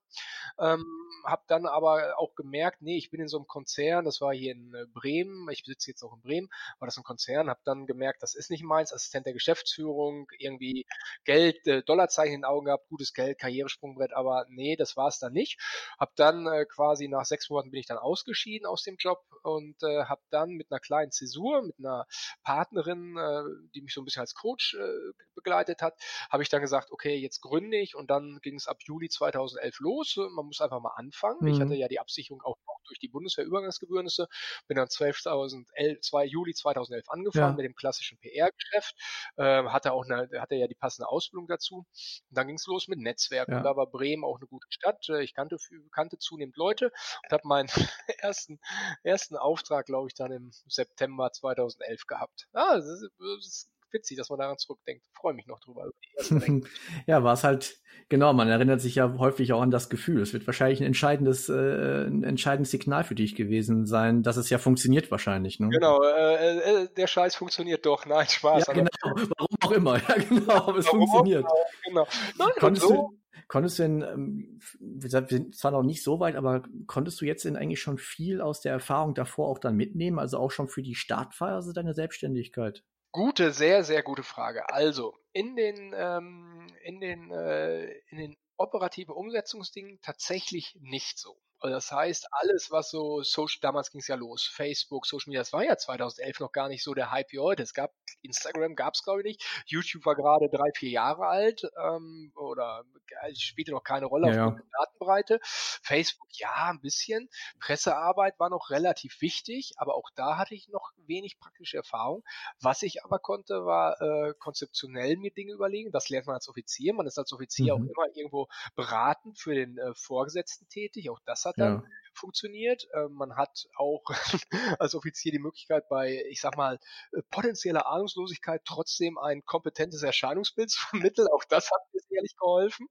[0.59, 0.85] Ähm,
[1.25, 4.53] habe dann aber auch gemerkt, nee, ich bin in so einem Konzern, das war hier
[4.53, 8.23] in Bremen, ich besitze jetzt auch in Bremen, war das ein Konzern, habe dann gemerkt,
[8.23, 10.87] das ist nicht meins, Assistent der Geschäftsführung, irgendwie
[11.25, 15.18] Geld, äh, Dollarzeichen in den Augen gehabt, gutes Geld, Karrieresprungbrett, aber nee, das war es
[15.18, 15.61] dann nicht.
[15.98, 19.83] Hab dann äh, quasi nach sechs Monaten bin ich dann ausgeschieden aus dem Job und
[19.83, 22.07] äh, habe dann mit einer kleinen Zäsur, mit einer
[22.42, 23.42] Partnerin, äh,
[23.75, 25.94] die mich so ein bisschen als Coach äh, begleitet hat,
[26.31, 29.81] habe ich dann gesagt, okay, jetzt gründe ich und dann ging es ab Juli 2011
[29.81, 30.16] los.
[30.16, 31.38] Man muss einfach mal anfangen.
[31.40, 31.48] Mhm.
[31.48, 34.29] Ich hatte ja die Absicherung auch durch die Bundeswehr-Übergangsgebührnisse,
[34.66, 37.57] bin dann 12.011, 2 Juli 2011 angefangen ja.
[37.57, 38.96] mit dem klassischen PR-Geschäft,
[39.37, 41.77] äh, hatte auch eine, hatte ja die passende Ausbildung dazu.
[41.79, 41.87] Und
[42.31, 43.53] dann ging es los mit Netzwerken.
[43.53, 43.62] Ja.
[43.62, 45.09] Da war Bremen auch eine gute Stadt.
[45.09, 45.57] Äh, ich kannte,
[45.93, 47.69] kannte zunehmend Leute und habe meinen
[48.19, 48.61] ersten,
[49.03, 52.49] ersten Auftrag, glaube ich, dann im September 2011 gehabt.
[52.55, 55.05] Ja, das ist, das ist witzig, dass man daran zurückdenkt.
[55.14, 55.90] Freue mich noch drüber.
[57.07, 60.20] ja, war es halt, genau, man erinnert sich ja häufig auch an das Gefühl.
[60.22, 64.50] Es wird wahrscheinlich ein entscheidendes, äh, ein entscheidendes Signal für dich gewesen sein, dass es
[64.50, 65.61] ja funktioniert wahrscheinlich.
[65.61, 65.68] Ne?
[65.68, 68.07] Genau, äh, äh, der Scheiß funktioniert doch.
[68.07, 68.66] Nein, Spaß.
[68.66, 69.92] Ja, genau, warum auch immer.
[70.09, 71.44] Ja, genau, aber es warum funktioniert.
[71.46, 72.07] Auch, genau.
[72.38, 73.18] Nein, Konntest so, du,
[73.52, 77.44] Konntest du denn, ähm, wir sind zwar noch nicht so weit, aber konntest du jetzt
[77.44, 80.83] denn eigentlich schon viel aus der Erfahrung davor auch dann mitnehmen, also auch schon für
[80.83, 82.83] die Startphase deiner Selbstständigkeit?
[83.12, 84.68] Gute, sehr, sehr gute Frage.
[84.70, 91.37] Also in den, ähm, in den, äh, in den operativen Umsetzungsdingen tatsächlich nicht so.
[91.62, 95.40] Also das heißt, alles, was so Social, damals ging es ja los, Facebook, Social Media,
[95.40, 97.62] das war ja 2011 noch gar nicht so der Hype wie heute.
[97.62, 99.64] Es gab Instagram, gab es glaube ich nicht.
[99.66, 102.85] YouTube war gerade drei, vier Jahre alt ähm, oder
[103.22, 105.40] äh, spielte noch keine Rolle ja, auf der Datenbreite.
[105.42, 107.29] Facebook, ja, ein bisschen.
[107.61, 112.25] Pressearbeit war noch relativ wichtig, aber auch da hatte ich noch wenig praktische Erfahrung.
[112.61, 115.92] Was ich aber konnte, war äh, konzeptionell mir Dinge überlegen.
[115.92, 116.94] Das lernt man als Offizier.
[116.94, 117.83] Man ist als Offizier mhm.
[117.83, 121.11] auch immer irgendwo beratend für den äh, Vorgesetzten tätig.
[121.11, 121.88] Auch das hat hat dann ja.
[122.15, 122.88] funktioniert.
[122.95, 124.03] Ähm, man hat auch
[124.79, 126.79] als Offizier die Möglichkeit bei, ich sag mal,
[127.12, 131.29] äh, potenzieller Ahnungslosigkeit trotzdem ein kompetentes Erscheinungsbild zu vermitteln.
[131.33, 132.88] Auch das hat mir sicherlich geholfen.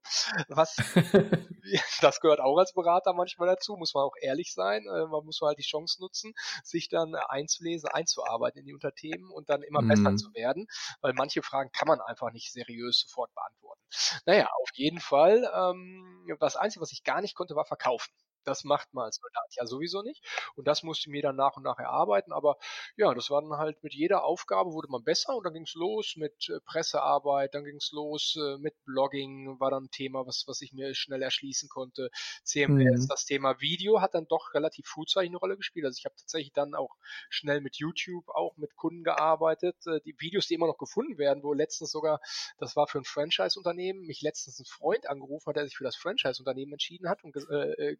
[0.48, 0.76] Was,
[2.00, 4.86] das gehört auch als Berater manchmal dazu, muss man auch ehrlich sein.
[4.86, 9.48] Äh, man muss halt die Chance nutzen, sich dann einzulesen, einzuarbeiten in die Unterthemen und
[9.50, 9.88] dann immer mhm.
[9.88, 10.66] besser zu werden,
[11.00, 13.82] weil manche Fragen kann man einfach nicht seriös sofort beantworten.
[14.26, 15.50] Naja, auf jeden Fall.
[15.54, 18.12] Ähm, das Einzige, was ich gar nicht konnte, war verkaufen.
[18.44, 20.24] Das macht man als Soldat ja sowieso nicht.
[20.56, 22.32] Und das musste ich mir dann nach und nach erarbeiten.
[22.32, 22.56] Aber
[22.96, 25.74] ja, das war dann halt mit jeder Aufgabe wurde man besser und dann ging es
[25.74, 30.26] los mit äh, Pressearbeit, dann ging es los äh, mit Blogging, war dann ein Thema,
[30.26, 32.10] was, was ich mir schnell erschließen konnte.
[32.44, 33.08] CMS, mhm.
[33.08, 35.86] das Thema Video hat dann doch relativ frühzeitig eine Rolle gespielt.
[35.86, 36.96] Also ich habe tatsächlich dann auch
[37.30, 39.76] schnell mit YouTube auch mit Kunden gearbeitet.
[39.86, 42.20] Äh, die Videos, die immer noch gefunden werden, wo letztens sogar,
[42.58, 45.96] das war für ein Franchise-Unternehmen, mich letztens ein Freund angerufen hat, der sich für das
[45.96, 47.32] Franchise-Unternehmen entschieden hat und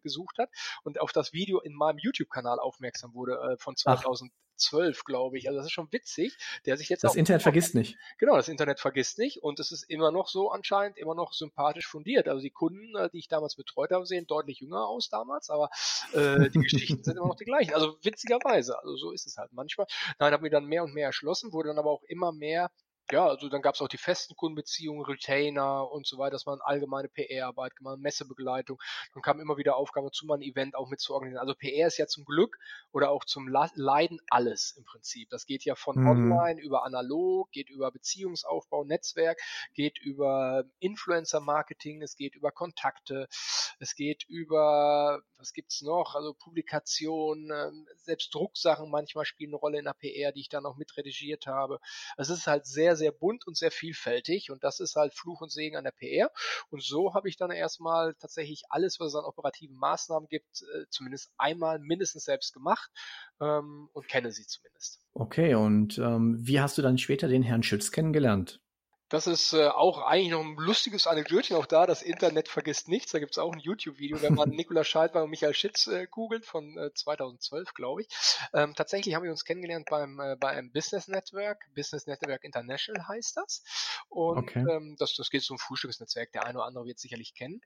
[0.01, 0.49] gesucht gesucht hat
[0.83, 5.47] und auf das Video in meinem YouTube-Kanal aufmerksam wurde äh, von 2012, glaube ich.
[5.47, 7.97] Also das ist schon witzig, der sich jetzt das Internet vergisst nicht.
[8.17, 11.87] Genau, das Internet vergisst nicht und es ist immer noch so anscheinend immer noch sympathisch
[11.87, 12.27] fundiert.
[12.27, 15.69] Also die Kunden, äh, die ich damals betreut habe, sehen deutlich jünger aus damals, aber
[16.13, 17.73] äh, die Geschichten sind immer noch die gleichen.
[17.73, 19.87] Also witzigerweise, also so ist es halt manchmal.
[20.19, 22.71] Nein, habe mir dann mehr und mehr erschlossen, wurde dann aber auch immer mehr
[23.13, 26.59] ja, also dann gab es auch die festen Kundenbeziehungen, Retainer und so weiter, dass man
[26.61, 28.81] allgemeine PR-Arbeit gemacht, Messebegleitung.
[29.13, 31.39] Dann kam immer wieder Aufgabe zu, mal ein Event auch mit zu organisieren.
[31.39, 32.57] Also PR ist ja zum Glück
[32.91, 35.29] oder auch zum Leiden alles im Prinzip.
[35.29, 36.07] Das geht ja von mhm.
[36.07, 39.39] online über analog, geht über Beziehungsaufbau, Netzwerk,
[39.75, 43.27] geht über Influencer-Marketing, es geht über Kontakte,
[43.79, 46.15] es geht über, was gibt's noch?
[46.15, 50.65] Also Publikationen, ähm, selbst Drucksachen manchmal spielen eine Rolle in der PR, die ich dann
[50.65, 51.79] auch mitredigiert habe.
[52.17, 55.13] Also es ist halt sehr sehr, sehr bunt und sehr vielfältig und das ist halt
[55.13, 56.31] Fluch und Segen an der PR.
[56.69, 60.85] Und so habe ich dann erstmal tatsächlich alles, was es an operativen Maßnahmen gibt, äh,
[60.89, 62.89] zumindest einmal mindestens selbst gemacht
[63.41, 65.01] ähm, und kenne sie zumindest.
[65.13, 68.61] Okay, und ähm, wie hast du dann später den Herrn Schütz kennengelernt?
[69.13, 71.85] Das ist äh, auch eigentlich noch ein lustiges Anekdötchen auch da.
[71.85, 73.11] Das Internet vergisst nichts.
[73.11, 76.47] Da gibt es auch ein YouTube-Video, wenn man Nikola Scheidmann und Michael Schitz äh, googelt
[76.47, 78.07] von äh, 2012, glaube ich.
[78.55, 81.59] Ähm, tatsächlich haben wir uns kennengelernt beim äh, bei einem Business Network.
[81.75, 83.63] Business Network International heißt das.
[84.09, 84.65] Und okay.
[84.67, 86.31] ähm, das, das geht so um Frühstücksnetzwerk.
[86.31, 87.61] Der eine oder andere wird sicherlich kennen.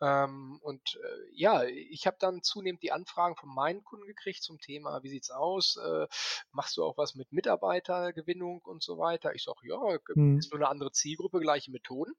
[0.00, 4.58] Ähm, und äh, ja, ich habe dann zunehmend die Anfragen von meinen Kunden gekriegt zum
[4.58, 5.76] Thema, wie sieht's aus?
[5.76, 6.08] Äh,
[6.50, 9.32] machst du auch was mit Mitarbeitergewinnung und so weiter?
[9.36, 9.78] Ich sage, ja,
[10.14, 10.38] hm.
[10.38, 12.12] ist nur eine andere andere Zielgruppe, gleiche Methoden.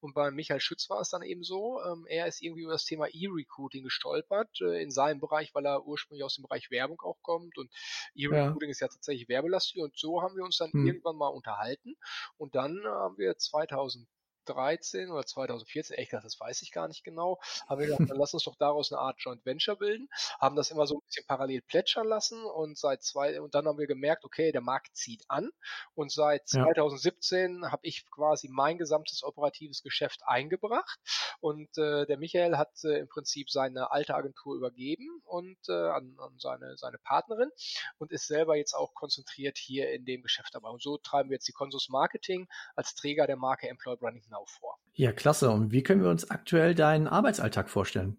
[0.00, 2.84] Und bei Michael Schütz war es dann eben so, ähm, er ist irgendwie über das
[2.84, 7.20] Thema E-Recruiting gestolpert, äh, in seinem Bereich, weil er ursprünglich aus dem Bereich Werbung auch
[7.22, 7.70] kommt und
[8.14, 8.70] E-Recruiting ja.
[8.70, 10.86] ist ja tatsächlich werbelastig und so haben wir uns dann hm.
[10.86, 11.96] irgendwann mal unterhalten
[12.36, 14.06] und dann haben wir 2000
[14.46, 18.34] 2013 oder 2014, echt, das weiß ich gar nicht genau, haben wir gedacht, dann lass
[18.34, 21.62] uns doch daraus eine Art Joint Venture bilden, haben das immer so ein bisschen parallel
[21.62, 25.50] plätschern lassen und seit zwei, und dann haben wir gemerkt, okay, der Markt zieht an
[25.94, 26.64] und seit ja.
[26.64, 30.98] 2017 habe ich quasi mein gesamtes operatives Geschäft eingebracht
[31.40, 36.16] und äh, der Michael hat äh, im Prinzip seine alte Agentur übergeben und äh, an,
[36.18, 37.50] an seine, seine Partnerin
[37.98, 40.68] und ist selber jetzt auch konzentriert hier in dem Geschäft dabei.
[40.70, 44.44] Und so treiben wir jetzt die Consus Marketing als Träger der Marke Employer Branding genau
[44.46, 44.78] vor.
[44.94, 45.50] Ja, klasse.
[45.50, 48.16] Und wie können wir uns aktuell deinen Arbeitsalltag vorstellen?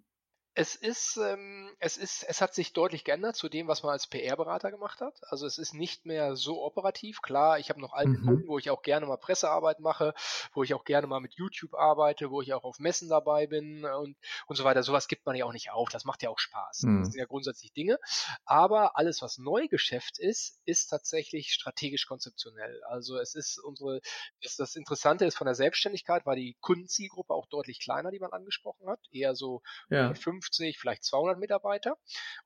[0.60, 4.08] Es ist, ähm, es ist, es hat sich deutlich geändert zu dem, was man als
[4.08, 5.20] PR-Berater gemacht hat.
[5.30, 7.22] Also es ist nicht mehr so operativ.
[7.22, 8.24] Klar, ich habe noch alte Mhm.
[8.26, 10.16] Kunden, wo ich auch gerne mal Pressearbeit mache,
[10.54, 13.84] wo ich auch gerne mal mit YouTube arbeite, wo ich auch auf Messen dabei bin
[13.84, 14.18] äh, und,
[14.48, 14.82] und so weiter.
[14.82, 15.90] Sowas gibt man ja auch nicht auf.
[15.90, 16.88] Das macht ja auch Spaß.
[16.88, 17.02] Mhm.
[17.02, 18.00] Das sind ja grundsätzlich Dinge.
[18.46, 22.82] Aber alles, was Neugeschäft ist, ist tatsächlich strategisch konzeptionell.
[22.86, 24.02] Also es ist unsere,
[24.42, 28.32] das, das Interessante ist von der Selbstständigkeit war die Kundenzielgruppe auch deutlich kleiner, die man
[28.32, 29.00] angesprochen hat.
[29.12, 30.18] Eher so Ja.
[30.48, 31.98] 50, vielleicht 200 Mitarbeiter.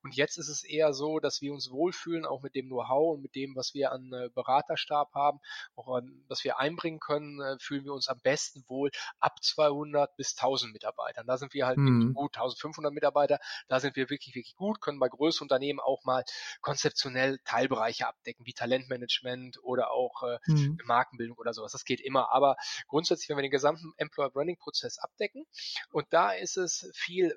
[0.03, 3.21] Und jetzt ist es eher so, dass wir uns wohlfühlen, auch mit dem Know-how und
[3.21, 5.39] mit dem, was wir an äh, Beraterstab haben,
[5.75, 10.15] auch an, was wir einbringen können, äh, fühlen wir uns am besten wohl ab 200
[10.17, 11.27] bis 1000 Mitarbeitern.
[11.27, 12.13] Da sind wir halt Mhm.
[12.13, 16.23] gut, 1500 Mitarbeiter, da sind wir wirklich, wirklich gut, können bei größeren Unternehmen auch mal
[16.61, 20.81] konzeptionell Teilbereiche abdecken, wie Talentmanagement oder auch äh, Mhm.
[20.85, 21.71] Markenbildung oder sowas.
[21.71, 22.31] Das geht immer.
[22.31, 22.55] Aber
[22.87, 25.45] grundsätzlich, wenn wir den gesamten Employer Branding Prozess abdecken,
[25.91, 27.35] und da ist es viel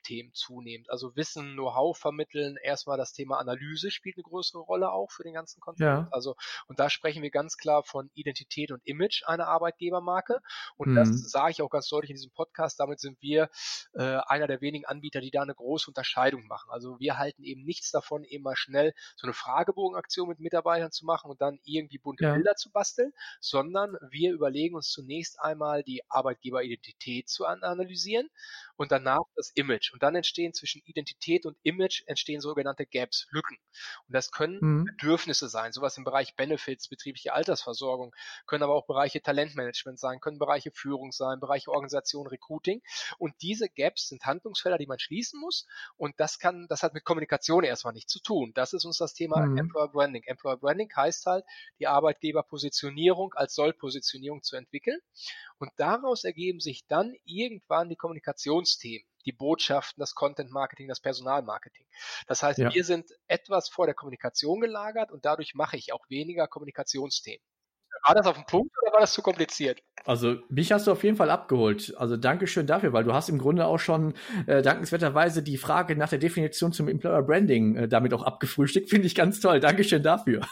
[0.00, 0.90] Workshop-Themen zunehmend.
[0.90, 2.56] Also Wissen, Know-how vermitteln.
[2.62, 6.00] Erstmal das Thema Analyse spielt eine größere Rolle auch für den ganzen Konzept.
[6.00, 6.08] Ja.
[6.10, 6.34] Also,
[6.66, 10.40] und da sprechen wir ganz klar von Identität und Image einer Arbeitgebermarke.
[10.76, 11.22] Und das Mhm.
[11.22, 12.80] sage ich auch ganz deutlich in diesem Podcast.
[12.80, 13.48] Damit sind wir
[13.94, 16.70] äh, einer der wenigen Anbieter, die da eine große Unterscheidung machen.
[16.70, 21.04] Also wir halten eben nichts davon, eben mal schnell so eine Fragebogenaktion mit Mitarbeitern zu
[21.04, 22.32] machen und dann irgendwie bunte Ja.
[22.32, 28.28] Bilder zu basteln, sondern wir überlegen uns zunächst einmal die Arbeitgeberidentität zu an analysieren
[28.76, 29.89] und danach das Image.
[29.92, 33.56] Und dann entstehen zwischen Identität und Image entstehen sogenannte Gaps, Lücken.
[34.08, 34.84] Und das können Mhm.
[34.84, 38.14] Bedürfnisse sein, sowas im Bereich Benefits, betriebliche Altersversorgung,
[38.46, 42.82] können aber auch Bereiche Talentmanagement sein, können Bereiche Führung sein, Bereiche Organisation, Recruiting.
[43.18, 45.66] Und diese Gaps sind Handlungsfelder, die man schließen muss.
[45.96, 48.52] Und das kann, das hat mit Kommunikation erstmal nichts zu tun.
[48.54, 49.56] Das ist uns das Thema Mhm.
[49.56, 50.22] Employer Branding.
[50.24, 51.44] Employer Branding heißt halt,
[51.78, 54.98] die Arbeitgeberpositionierung als Sollpositionierung zu entwickeln.
[55.58, 61.86] Und daraus ergeben sich dann irgendwann die Kommunikationsthemen, die Botschaften, das Content Marketing, das Personalmarketing.
[62.26, 62.72] Das heißt, Ja.
[62.72, 67.44] wir sind etwas vor der Kommunikation gelagert und dadurch mache ich auch weniger Kommunikationsthemen.
[68.06, 69.82] War das auf den Punkt oder war das zu kompliziert?
[70.06, 71.92] Also mich hast du auf jeden Fall abgeholt.
[71.98, 74.14] Also Dankeschön dafür, weil du hast im Grunde auch schon
[74.46, 78.88] äh, dankenswerterweise die Frage nach der Definition zum Employer Branding äh, damit auch abgefrühstückt.
[78.88, 79.60] Finde ich ganz toll.
[79.60, 80.40] Dankeschön dafür.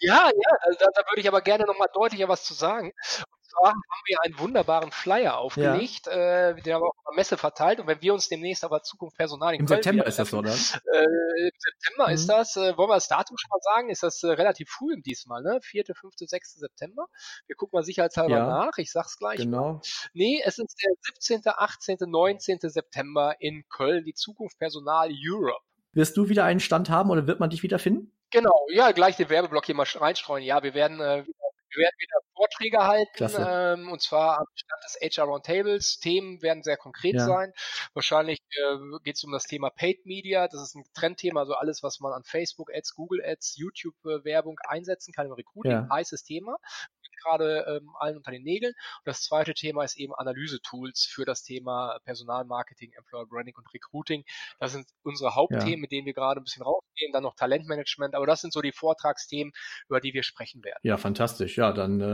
[0.00, 2.92] Ja, ja, also da, da würde ich aber gerne nochmal deutlicher was zu sagen.
[3.58, 7.80] Zwar haben wir einen wunderbaren Flyer aufgelegt, äh, den haben wir auf der Messe verteilt.
[7.80, 10.34] Und wenn wir uns demnächst aber Zukunft Personal in Im Köln September wieder ist das,
[10.34, 10.50] oder?
[10.50, 11.04] Äh,
[11.48, 12.14] Im September Mhm.
[12.14, 12.56] ist das.
[12.56, 13.90] Äh, wollen wir das Datum schon mal sagen?
[13.90, 15.58] Ist das äh, relativ früh diesmal, ne?
[15.62, 16.54] 4., 5., 6.
[16.54, 17.06] September.
[17.46, 18.46] Wir gucken mal sicherheitshalber Ja.
[18.46, 18.78] nach.
[18.78, 19.38] Ich sag's gleich.
[19.38, 19.80] Genau.
[20.12, 22.58] Nee, es ist der 17., 18., 19.
[22.62, 25.60] September in Köln, die Zukunft Personal Europe.
[25.92, 28.12] Wirst du wieder einen Stand haben oder wird man dich wiederfinden?
[28.30, 30.44] Genau, ja, gleich den Werbeblock hier mal reinstreuen.
[30.44, 31.45] Ja, wir werden, äh, wieder-
[31.76, 35.98] wir werden wieder Vorträge halten, ähm, und zwar am Stand des HR Roundtables.
[35.98, 37.26] Themen werden sehr konkret Ja.
[37.26, 37.52] sein.
[37.94, 40.48] Wahrscheinlich äh, geht es um das Thema Paid Media.
[40.48, 44.24] Das ist ein Trendthema, also alles, was man an Facebook Ads, Google Ads, YouTube äh,
[44.24, 45.72] Werbung einsetzen kann im Recruiting.
[45.72, 45.88] Ja.
[45.90, 46.56] Heißes Thema.
[47.22, 48.72] Gerade ähm, allen unter den Nägeln.
[48.72, 54.24] Und das zweite Thema ist eben Analyse-Tools für das Thema Personalmarketing, Employer Branding und Recruiting.
[54.58, 57.12] Das sind unsere Hauptthemen, mit denen wir gerade ein bisschen rausgehen.
[57.12, 58.14] Dann noch Talentmanagement.
[58.14, 59.52] Aber das sind so die Vortragsthemen,
[59.88, 60.78] über die wir sprechen werden.
[60.82, 61.56] Ja, fantastisch.
[61.56, 62.04] Ja, dann äh,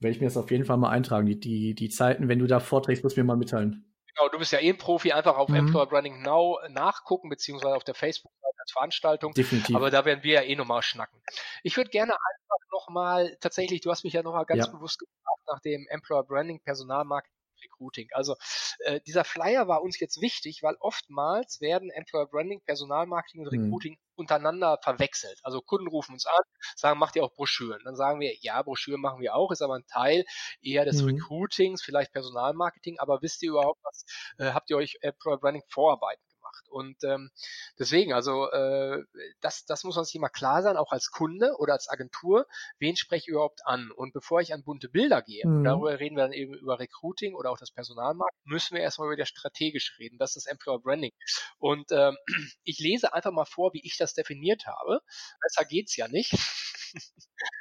[0.00, 1.26] werde ich mir das auf jeden Fall mal eintragen.
[1.26, 3.84] Die, die, die Zeiten, wenn du da vorträgst, musst du mir mal mitteilen.
[4.14, 5.56] Genau, du bist ja eh ein Profi, einfach auf Mhm.
[5.56, 9.32] Employer Branding Now nachgucken, beziehungsweise auf der Facebook-Seite als Veranstaltung.
[9.34, 9.74] Definitiv.
[9.76, 11.20] Aber da werden wir ja eh nochmal schnacken.
[11.62, 14.72] Ich würde gerne einfach nochmal, tatsächlich, du hast mich ja nochmal ganz Ja.
[14.72, 18.08] bewusst gefragt nach dem Employer Branding, Personalmarketing, Recruiting.
[18.12, 18.36] Also
[18.80, 23.64] äh, dieser Flyer war uns jetzt wichtig, weil oftmals werden Employer Branding, Personalmarketing und Mhm.
[23.64, 25.40] Recruiting untereinander verwechselt.
[25.42, 26.42] Also Kunden rufen uns an,
[26.76, 27.80] sagen, macht ihr auch Broschüren?
[27.84, 30.24] Dann sagen wir, ja, Broschüren machen wir auch, ist aber ein Teil
[30.60, 31.08] eher des Mhm.
[31.08, 34.04] Recruitings, vielleicht Personalmarketing, aber wisst ihr überhaupt was,
[34.38, 36.68] äh, habt ihr euch Employer Branding Vorarbeiten gemacht?
[36.70, 37.30] Und ähm,
[37.78, 39.02] deswegen, also äh,
[39.40, 42.46] das, das muss uns hier mal klar sein, auch als Kunde oder als Agentur,
[42.78, 43.90] wen spreche ich überhaupt an?
[43.90, 45.64] Und bevor ich an bunte Bilder gehe, Mhm.
[45.64, 49.16] darüber reden wir dann eben über Recruiting oder auch das Personalmarkt, müssen wir erstmal über
[49.16, 50.18] das strategisch reden.
[50.18, 51.12] Das ist Employer Branding.
[51.58, 52.16] Und ähm,
[52.64, 55.00] ich lese einfach mal vor, wie ich das definiert habe.
[55.40, 56.32] Besser geht's ja nicht.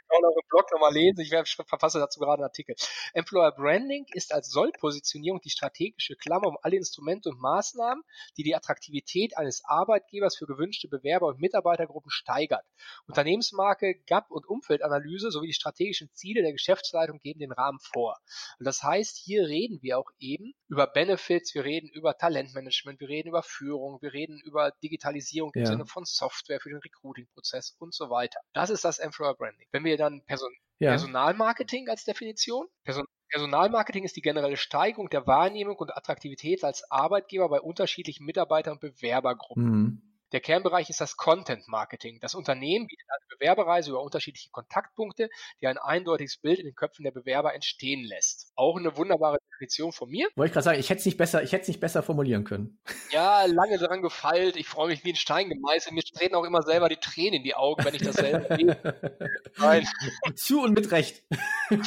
[0.09, 1.21] Auch noch im Blog nochmal lesen.
[1.21, 2.75] Ich verfasse dazu gerade einen Artikel.
[3.13, 8.03] Employer Branding ist als Sollpositionierung die strategische Klammer um alle Instrumente und Maßnahmen,
[8.37, 12.65] die die Attraktivität eines Arbeitgebers für gewünschte Bewerber und Mitarbeitergruppen steigert.
[13.07, 18.17] Unternehmensmarke, GAP und Umfeldanalyse sowie die strategischen Ziele der Geschäftsleitung geben den Rahmen vor.
[18.59, 23.09] Und das heißt, hier reden wir auch eben über Benefits, wir reden über Talentmanagement, wir
[23.09, 25.67] reden über Führung, wir reden über Digitalisierung im Ja.
[25.67, 28.39] Sinne von Software für den Recruiting-Prozess und so weiter.
[28.53, 29.67] Das ist das Employer Branding.
[29.71, 30.91] Wenn wir dann Person ja.
[30.91, 37.49] Personalmarketing als Definition, Person Personalmarketing ist die generelle Steigerung der Wahrnehmung und Attraktivität als Arbeitgeber
[37.49, 39.63] bei unterschiedlichen Mitarbeiter- und Bewerbergruppen.
[39.63, 40.01] Mhm.
[40.33, 42.19] Der Kernbereich ist das Content Marketing.
[42.19, 45.29] Das Unternehmen bietet eine Bewerberreise über unterschiedliche Kontaktpunkte,
[45.61, 48.51] die ein eindeutiges Bild in den Köpfen der Bewerber entstehen lässt.
[48.55, 50.27] Auch eine wunderbare Definition von mir.
[50.35, 52.43] Wollte ich gerade sagen, ich hätte es nicht besser, ich hätte es nicht besser formulieren
[52.43, 52.77] können.
[53.11, 54.57] Ja, lange daran gefeilt.
[54.57, 55.93] Ich freue mich wie ein Stein gemeißelt.
[55.93, 59.29] Mir treten auch immer selber die Tränen in die Augen, wenn ich das selber sehe.
[59.57, 59.87] Nein.
[60.35, 61.23] Zu und mit Recht.
[61.69, 61.77] ja,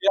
[0.00, 0.10] ja,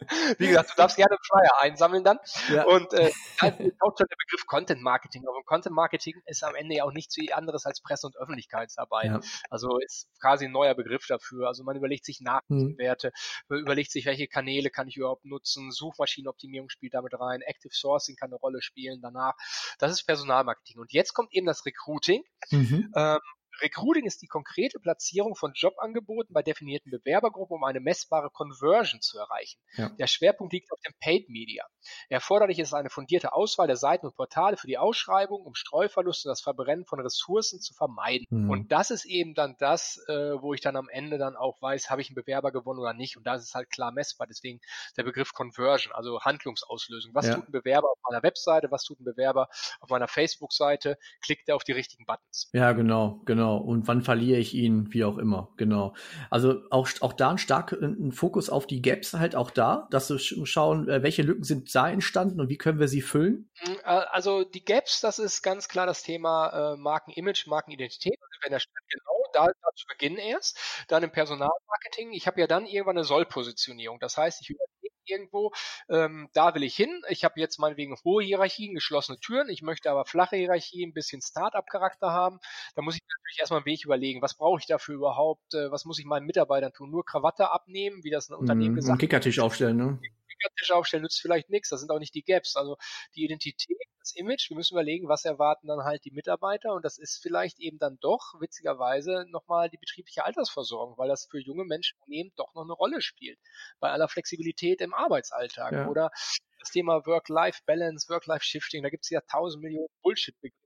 [0.38, 2.18] Wie gesagt, du darfst gerne Flyer einsammeln dann.
[2.50, 2.64] Ja.
[2.64, 5.24] Und äh, taucht schon der Begriff Content Marketing.
[5.26, 9.06] Und Content Marketing ist am Ende ja auch nichts anderes als Presse- und Öffentlichkeitsarbeit.
[9.06, 9.20] Ja.
[9.50, 11.48] Also ist quasi ein neuer Begriff dafür.
[11.48, 13.12] Also man überlegt sich Nachrichtenwerte,
[13.48, 13.58] hm.
[13.58, 18.30] überlegt sich, welche Kanäle kann ich überhaupt nutzen, Suchmaschinenoptimierung spielt damit rein, Active Sourcing kann
[18.30, 19.34] eine Rolle spielen danach.
[19.78, 20.80] Das ist Personalmarketing.
[20.80, 22.24] Und jetzt kommt eben das Recruiting.
[22.50, 22.92] Mhm.
[22.96, 23.18] Ähm,
[23.62, 29.18] Recruiting ist die konkrete Platzierung von Jobangeboten bei definierten Bewerbergruppen, um eine messbare Conversion zu
[29.18, 29.60] erreichen.
[29.76, 29.90] Ja.
[29.90, 31.64] Der Schwerpunkt liegt auf dem Paid Media.
[32.08, 36.32] Erforderlich ist eine fundierte Auswahl der Seiten und Portale für die Ausschreibung, um Streuverluste und
[36.32, 38.26] das Verbrennen von Ressourcen zu vermeiden.
[38.30, 38.50] Mhm.
[38.50, 41.90] Und das ist eben dann das, äh, wo ich dann am Ende dann auch weiß,
[41.90, 43.16] habe ich einen Bewerber gewonnen oder nicht.
[43.16, 44.26] Und das ist halt klar messbar.
[44.26, 44.60] Deswegen
[44.96, 47.14] der Begriff Conversion, also Handlungsauslösung.
[47.14, 47.34] Was ja.
[47.34, 48.70] tut ein Bewerber auf meiner Webseite?
[48.70, 49.48] Was tut ein Bewerber
[49.80, 50.98] auf meiner Facebook-Seite?
[51.20, 52.48] Klickt er auf die richtigen Buttons?
[52.52, 53.58] Ja, genau, genau genau.
[53.58, 55.94] Und wann verliere ich ihn, wie auch immer, genau.
[56.30, 60.10] Also auch, auch da ein starker ein Fokus auf die Gaps halt auch da, dass
[60.10, 63.50] wir schauen, äh, welche Lücken sind da entstanden und wie können wir sie füllen?
[63.56, 68.18] Hm, äh, also die Gaps, das ist ganz klar das Thema äh, Markenimage, Markenidentität.
[68.20, 72.12] Also wenn der Stadt genau da, da zu Beginn erst, dann im Personalmarketing.
[72.12, 73.98] Ich habe ja dann irgendwann eine Soll-Positionierung.
[74.00, 74.73] Das heißt, ich überlege
[75.06, 75.52] irgendwo,
[75.88, 77.02] ähm, da will ich hin.
[77.08, 79.48] Ich habe jetzt meinetwegen hohe Hierarchien, geschlossene Türen.
[79.48, 82.40] Ich möchte aber flache Hierarchien, ein bisschen Start-up-Charakter haben.
[82.74, 85.84] Da muss ich natürlich erstmal einen Weg überlegen, was brauche ich dafür überhaupt, äh, was
[85.84, 86.90] muss ich meinen Mitarbeitern tun?
[86.90, 89.00] Nur Krawatte abnehmen, wie das ein Unternehmen mhm, gesagt hat.
[89.00, 89.98] Kickertisch aufstellen, ne?
[90.44, 91.70] Kickertisch aufstellen nützt vielleicht nichts.
[91.70, 92.56] Das sind auch nicht die Gaps.
[92.56, 92.76] Also
[93.14, 94.50] die Identität das Image.
[94.50, 97.96] Wir müssen überlegen, was erwarten dann halt die Mitarbeiter und das ist vielleicht eben dann
[98.00, 102.74] doch witzigerweise nochmal die betriebliche Altersversorgung, weil das für junge Menschen eben doch noch eine
[102.74, 103.38] Rolle spielt.
[103.80, 105.88] Bei aller Flexibilität im Arbeitsalltag ja.
[105.88, 106.10] oder
[106.58, 110.63] das Thema Work-Life-Balance, Work-Life-Shifting, da gibt es ja tausend Millionen Bullshit-Begriffe.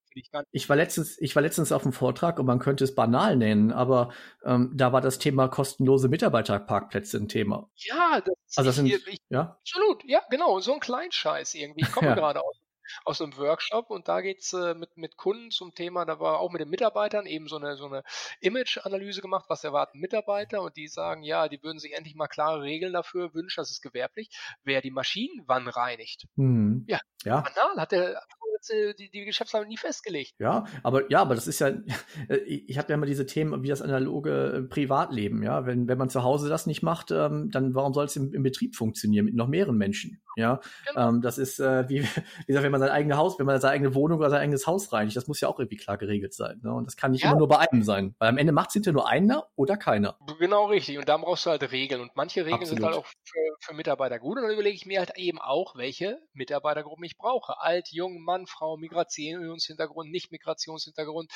[0.50, 3.72] Ich war letztens, ich war letztens auf einem Vortrag und man könnte es banal nennen,
[3.72, 4.12] aber
[4.44, 7.70] ähm, da war das Thema kostenlose Mitarbeiterparkplätze ein Thema.
[7.76, 9.58] Ja, das, also das sind, ich, ja?
[9.60, 11.82] absolut, ja, genau, so ein Kleinscheiß irgendwie.
[11.82, 12.14] Ich komme ja.
[12.14, 12.56] gerade aus
[13.04, 16.50] aus einem Workshop und da geht's äh, mit, mit Kunden zum Thema, da war auch
[16.50, 18.02] mit den Mitarbeitern eben so eine, so eine
[18.40, 22.62] Image-Analyse gemacht, was erwarten Mitarbeiter und die sagen, ja, die würden sich endlich mal klare
[22.62, 24.30] Regeln dafür wünschen, das ist gewerblich,
[24.62, 26.26] wer die Maschinen wann reinigt.
[26.36, 26.84] Mhm.
[26.88, 27.40] Ja, ja.
[27.40, 28.22] banal, hat der
[28.66, 30.34] die, die Geschäftsleitung nie festgelegt.
[30.38, 31.70] Ja, aber ja, aber das ist ja,
[32.46, 35.66] ich habe ja immer diese Themen wie das analoge äh, Privatleben, ja.
[35.66, 38.42] Wenn, wenn man zu Hause das nicht macht, ähm, dann warum soll es im, im
[38.42, 40.20] Betrieb funktionieren mit noch mehreren Menschen?
[40.36, 40.60] Ja.
[40.88, 41.08] Genau.
[41.08, 43.74] Ähm, das ist äh, wie, wie gesagt, wenn man sein eigenes Haus, wenn man seine
[43.74, 46.60] eigene Wohnung oder sein eigenes Haus reinigt, das muss ja auch irgendwie klar geregelt sein.
[46.62, 46.72] Ne?
[46.72, 47.30] Und das kann nicht ja.
[47.30, 48.14] immer nur bei einem sein.
[48.18, 50.16] Weil am Ende macht es hinterher nur einer oder keiner.
[50.38, 50.98] Genau richtig.
[50.98, 52.00] Und da brauchst du halt Regeln.
[52.00, 52.78] Und manche Regeln Absolut.
[52.78, 54.36] sind halt auch für, für Mitarbeiter gut.
[54.36, 57.60] Und dann überlege ich mir halt eben auch, welche Mitarbeitergruppen ich brauche.
[57.60, 61.30] Alt, jung, Mann, Frau, Migrationshintergrund, Nicht-Migrationshintergrund,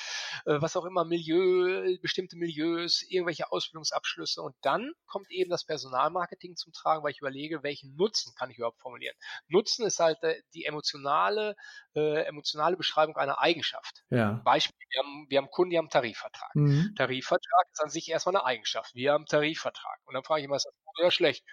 [0.46, 4.42] äh, was auch immer, Milieu, bestimmte Milieus, irgendwelche Ausbildungsabschlüsse.
[4.42, 8.59] Und dann kommt eben das Personalmarketing zum Tragen, weil ich überlege, welchen Nutzen kann ich
[8.59, 9.16] überhaupt formulieren.
[9.48, 11.57] Nutzen ist halt äh, die emotionale,
[11.94, 14.03] äh, emotionale Beschreibung einer Eigenschaft.
[14.11, 14.40] Ja.
[14.44, 16.55] Beispiel, wir haben, wir haben Kunden, die haben Tarifvertrag.
[16.55, 16.94] Mhm.
[16.96, 18.94] Tarifvertrag ist an sich erstmal eine Eigenschaft.
[18.94, 20.01] Wir haben Tarifvertrag.
[20.05, 21.44] Und dann frage ich immer, ist das gut oder schlecht?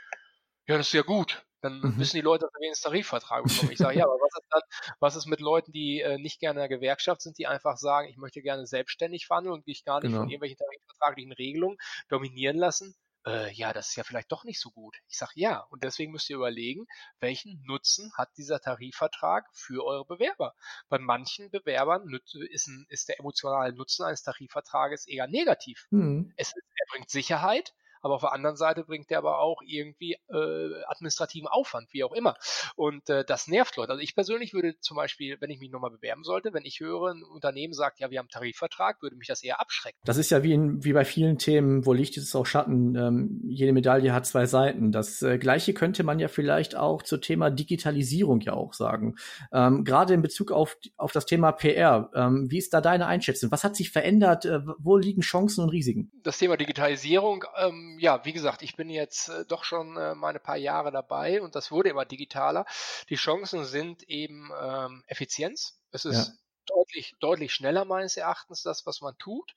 [0.69, 1.43] Ja, das ist ja gut.
[1.61, 1.97] Dann mhm.
[1.97, 3.71] wissen die Leute, dass wir wenigstens Tarifvertrag bekommen.
[3.71, 4.61] Ich sage, ja, aber was ist dann,
[4.99, 8.07] was ist mit Leuten, die äh, nicht gerne in der Gewerkschaft sind, die einfach sagen,
[8.07, 10.21] ich möchte gerne selbstständig verhandeln und mich gar nicht genau.
[10.21, 12.95] von irgendwelchen tarifvertraglichen Regelungen dominieren lassen?
[13.25, 14.95] Äh, ja, das ist ja vielleicht doch nicht so gut.
[15.07, 16.85] Ich sage ja, und deswegen müsst ihr überlegen,
[17.19, 20.53] welchen Nutzen hat dieser Tarifvertrag für eure Bewerber?
[20.87, 22.07] Bei manchen Bewerbern
[22.51, 25.87] ist, ein, ist der emotionale Nutzen eines Tarifvertrages eher negativ.
[25.89, 26.31] Mhm.
[26.37, 30.83] Es, er bringt Sicherheit, aber auf der anderen Seite bringt der aber auch irgendwie äh,
[30.87, 32.35] administrativen Aufwand, wie auch immer.
[32.75, 33.91] Und äh, das nervt Leute.
[33.91, 37.11] Also ich persönlich würde zum Beispiel, wenn ich mich nochmal bewerben sollte, wenn ich höre,
[37.11, 39.99] ein Unternehmen sagt, ja, wir haben einen Tarifvertrag, würde mich das eher abschrecken.
[40.05, 42.95] Das ist ja wie, in, wie bei vielen Themen, wo Licht ist, ist auch Schatten.
[42.95, 44.91] Ähm, jede Medaille hat zwei Seiten.
[44.91, 49.15] Das äh, Gleiche könnte man ja vielleicht auch zum Thema Digitalisierung ja auch sagen.
[49.51, 52.09] Ähm, Gerade in Bezug auf, auf das Thema PR.
[52.15, 53.51] Ähm, wie ist da deine Einschätzung?
[53.51, 54.45] Was hat sich verändert?
[54.45, 56.11] Äh, wo liegen Chancen und Risiken?
[56.23, 60.39] Das Thema Digitalisierung, ähm, ja, wie gesagt, ich bin jetzt äh, doch schon äh, meine
[60.39, 62.65] paar Jahre dabei und das wurde immer digitaler.
[63.09, 65.79] Die Chancen sind eben ähm, Effizienz.
[65.91, 66.33] Es ist ja
[66.69, 69.53] deutlich, deutlich schneller meines Erachtens, das, was man tut.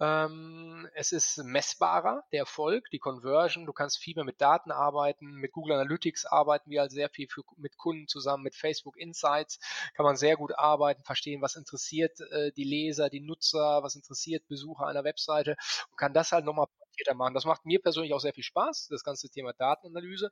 [0.00, 3.66] Ähm, es ist messbarer, der Erfolg, die Conversion.
[3.66, 5.34] Du kannst viel mehr mit Daten arbeiten.
[5.34, 8.44] Mit Google Analytics arbeiten wir halt sehr viel für, mit Kunden zusammen.
[8.44, 9.58] Mit Facebook Insights
[9.94, 14.46] kann man sehr gut arbeiten, verstehen, was interessiert äh, die Leser, die Nutzer, was interessiert
[14.48, 15.56] Besucher einer Webseite
[15.90, 16.66] und kann das halt nochmal
[17.14, 17.34] machen.
[17.34, 20.30] Das macht mir persönlich auch sehr viel Spaß, das ganze Thema Datenanalyse.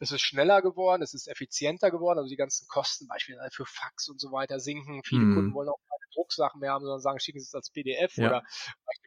[0.00, 4.08] Es ist schneller geworden, es ist effizienter geworden, also die ganzen Kosten beispielsweise für Fax
[4.08, 5.02] und so weiter sinken.
[5.04, 5.34] Viele mhm.
[5.34, 8.28] Kunden wollen auch keine Drucksachen mehr haben, sondern sagen, schicken Sie es als PDF ja.
[8.28, 8.42] oder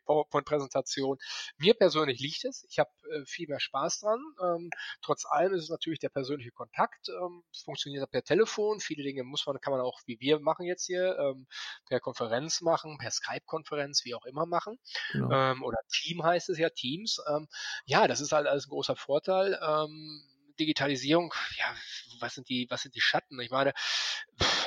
[0.05, 1.17] PowerPoint-Präsentation.
[1.57, 2.65] Mir persönlich liegt es.
[2.69, 4.19] Ich habe äh, viel mehr Spaß dran.
[4.41, 4.69] Ähm,
[5.01, 7.09] trotz allem ist es natürlich der persönliche Kontakt.
[7.09, 8.79] Ähm, es funktioniert per Telefon.
[8.79, 11.47] Viele Dinge muss man, kann man auch, wie wir machen jetzt hier, ähm,
[11.87, 14.79] per Konferenz machen, per Skype-Konferenz, wie auch immer machen.
[15.11, 15.31] Genau.
[15.31, 17.21] Ähm, oder Team heißt es ja, Teams.
[17.27, 17.47] Ähm,
[17.85, 19.59] ja, das ist halt alles ein großer Vorteil.
[19.61, 20.23] Ähm,
[20.59, 21.75] Digitalisierung, ja,
[22.19, 23.39] was sind die, was sind die Schatten?
[23.39, 23.73] Ich meine,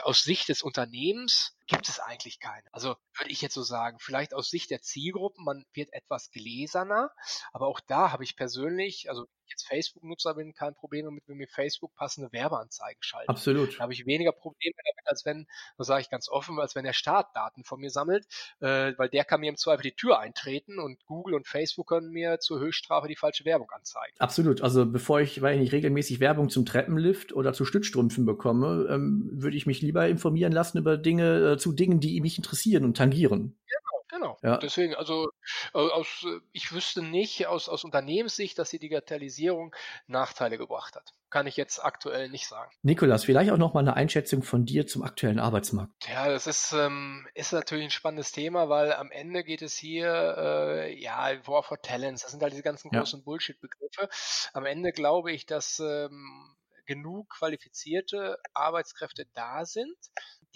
[0.03, 2.63] aus Sicht des Unternehmens gibt es eigentlich keine.
[2.73, 7.11] Also würde ich jetzt so sagen, vielleicht aus Sicht der Zielgruppen, man wird etwas gläserner,
[7.53, 11.37] aber auch da habe ich persönlich, also ich jetzt Facebook-Nutzer bin, kein Problem damit, wenn
[11.37, 13.29] mir Facebook passende Werbeanzeigen schaltet.
[13.29, 13.79] Absolut.
[13.79, 15.47] Da habe ich weniger Probleme damit, als wenn,
[15.79, 18.27] das sage ich ganz offen, als wenn der Staat Daten von mir sammelt,
[18.61, 22.11] äh, weil der kann mir im Zweifel die Tür eintreten und Google und Facebook können
[22.11, 24.15] mir zur Höchststrafe die falsche Werbung anzeigen.
[24.19, 24.63] Absolut.
[24.63, 29.31] Also bevor ich, weil ich nicht regelmäßig Werbung zum Treppenlift oder zu Stützstrümpfen bekomme, ähm,
[29.33, 32.97] würde ich mich lieber informieren lassen über Dinge, äh, zu Dingen, die mich interessieren und
[32.97, 33.59] tangieren.
[33.67, 33.97] Genau.
[34.09, 34.39] Genau.
[34.43, 34.57] Ja.
[34.59, 35.29] Deswegen, also
[35.73, 39.75] aus, ich wüsste nicht aus, aus Unternehmenssicht, dass die Digitalisierung
[40.07, 41.13] Nachteile gebracht hat.
[41.29, 42.71] Kann ich jetzt aktuell nicht sagen.
[42.83, 45.93] Nikolas, vielleicht auch noch mal eine Einschätzung von dir zum aktuellen Arbeitsmarkt.
[46.09, 50.37] Ja, das ist, ähm, ist natürlich ein spannendes Thema, weil am Ende geht es hier,
[50.39, 53.01] äh, ja, War for Talents, das sind halt diese ganzen ja.
[53.01, 54.09] großen Bullshit-Begriffe.
[54.53, 59.97] Am Ende glaube ich, dass ähm, genug qualifizierte Arbeitskräfte da sind,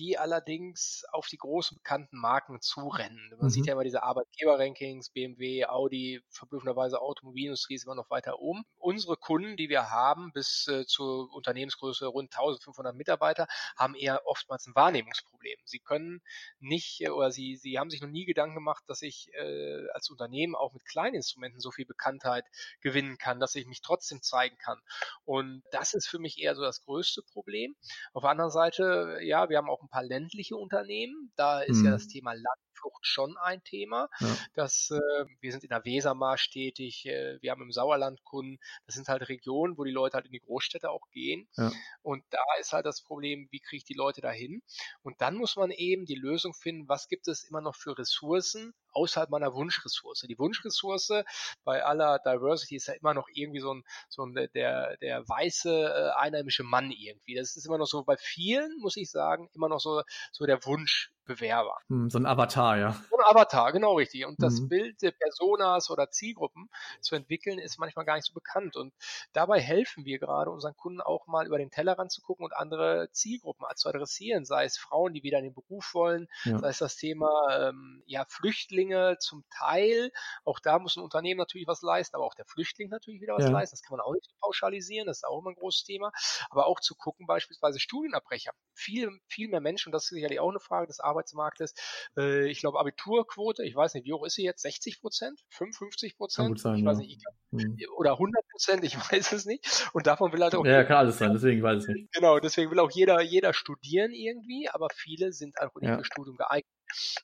[0.01, 3.21] die allerdings auf die großen bekannten Marken zurennen.
[3.37, 3.51] Man mhm.
[3.51, 8.65] sieht ja immer diese Arbeitgeber-Rankings, BMW, Audi, verblüffenderweise Automobilindustrie ist immer noch weiter oben.
[8.79, 13.47] Unsere Kunden, die wir haben, bis äh, zur Unternehmensgröße rund 1500 Mitarbeiter,
[13.77, 15.59] haben eher oftmals ein Wahrnehmungsproblem.
[15.67, 16.23] Sie können
[16.61, 20.09] nicht äh, oder sie, sie haben sich noch nie Gedanken gemacht, dass ich äh, als
[20.09, 22.47] Unternehmen auch mit kleinen Instrumenten so viel Bekanntheit
[22.81, 24.81] gewinnen kann, dass ich mich trotzdem zeigen kann.
[25.27, 27.77] Und das ist für mich eher so das größte Problem.
[28.15, 31.33] Auf der anderen Seite, ja, wir haben auch ein paar ländliche Unternehmen.
[31.37, 31.87] Da ist mhm.
[31.87, 32.11] ja das mhm.
[32.11, 32.35] Thema
[32.81, 34.09] Landflucht schon ein Thema.
[34.21, 34.37] Ja.
[34.55, 38.59] Das, äh, wir sind in der Wesermarsch tätig, äh, wir haben im Sauerland Kunden.
[38.87, 41.49] Das sind halt Regionen, wo die Leute halt in die Großstädte auch gehen.
[41.57, 41.71] Ja.
[42.03, 44.63] Und da ist halt das Problem, wie kriege ich die Leute dahin?
[45.03, 48.75] Und dann muss man eben die Lösung finden, was gibt es immer noch für Ressourcen
[48.93, 50.27] außerhalb meiner Wunschressource.
[50.29, 51.23] Die Wunschressource
[51.65, 55.71] bei aller Diversity ist ja immer noch irgendwie so ein, so ein der, der weiße
[55.71, 57.35] äh, einheimische Mann irgendwie.
[57.35, 60.03] Das ist immer noch so bei vielen, muss ich sagen, immer noch so,
[60.33, 61.79] so der Wunsch Bewerber.
[61.89, 62.93] Hm, so ein Avatar, ja.
[63.09, 64.27] So ein Avatar, genau richtig.
[64.27, 64.69] Und das mhm.
[64.69, 66.69] Bild der Personas oder Zielgruppen
[67.01, 68.77] zu entwickeln, ist manchmal gar nicht so bekannt.
[68.77, 68.93] Und
[69.33, 73.11] dabei helfen wir gerade unseren Kunden auch mal über den Tellerrand zu gucken und andere
[73.13, 76.59] Zielgruppen zu adressieren, sei es Frauen, die wieder in den Beruf wollen, ja.
[76.59, 80.11] sei es das Thema ähm, ja, Flüchtlinge zum Teil.
[80.45, 83.45] Auch da muss ein Unternehmen natürlich was leisten, aber auch der Flüchtling natürlich wieder was
[83.45, 83.51] ja.
[83.51, 83.77] leisten.
[83.77, 86.11] Das kann man auch nicht pauschalisieren, das ist auch immer ein großes Thema.
[86.51, 88.51] Aber auch zu gucken, beispielsweise Studienabbrecher.
[88.75, 91.75] Viel, viel mehr Menschen, und das ist sicherlich auch eine Frage des Arbeits Arbeitsmarktes.
[92.17, 94.63] Äh, ich glaube, Abiturquote, ich weiß nicht, wie hoch ist sie jetzt?
[94.63, 95.41] 60 Prozent?
[95.51, 96.61] 55 Prozent?
[96.61, 96.93] Sein, ich ja.
[96.95, 97.77] nicht, ich hm.
[97.97, 99.91] oder 100 Prozent, ich weiß es nicht.
[99.93, 100.65] Und davon will halt auch.
[100.65, 102.13] Ja, kann alles sein, deswegen weiß ich nicht.
[102.13, 105.99] Genau, deswegen will auch jeder, jeder studieren irgendwie, aber viele sind einfach nicht ja.
[105.99, 106.67] für Studium geeignet.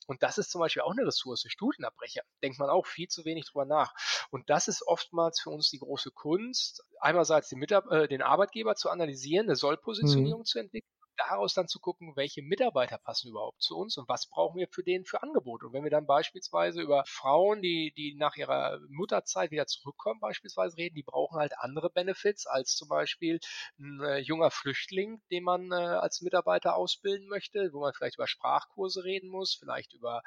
[0.07, 2.22] Und das ist zum Beispiel auch eine Ressource, Studienabbrecher.
[2.40, 3.92] Denkt man auch viel zu wenig drüber nach.
[4.30, 8.76] Und das ist oftmals für uns die große Kunst, einerseits den, Mitab äh, den Arbeitgeber
[8.76, 10.44] zu analysieren, eine Sollpositionierung mhm.
[10.44, 14.59] zu entwickeln daraus dann zu gucken, welche Mitarbeiter passen überhaupt zu uns und was brauchen
[14.59, 15.67] wir für den für Angebote.
[15.67, 20.77] Und wenn wir dann beispielsweise über Frauen, die, die nach ihrer Mutterzeit wieder zurückkommen, beispielsweise
[20.77, 23.41] reden, die brauchen halt andere Benefits als zum Beispiel
[23.79, 28.27] ein äh, junger Flüchtling, den man äh, als Mitarbeiter ausbilden möchte, wo man vielleicht über
[28.27, 30.23] Sprachkurse reden muss, vielleicht über,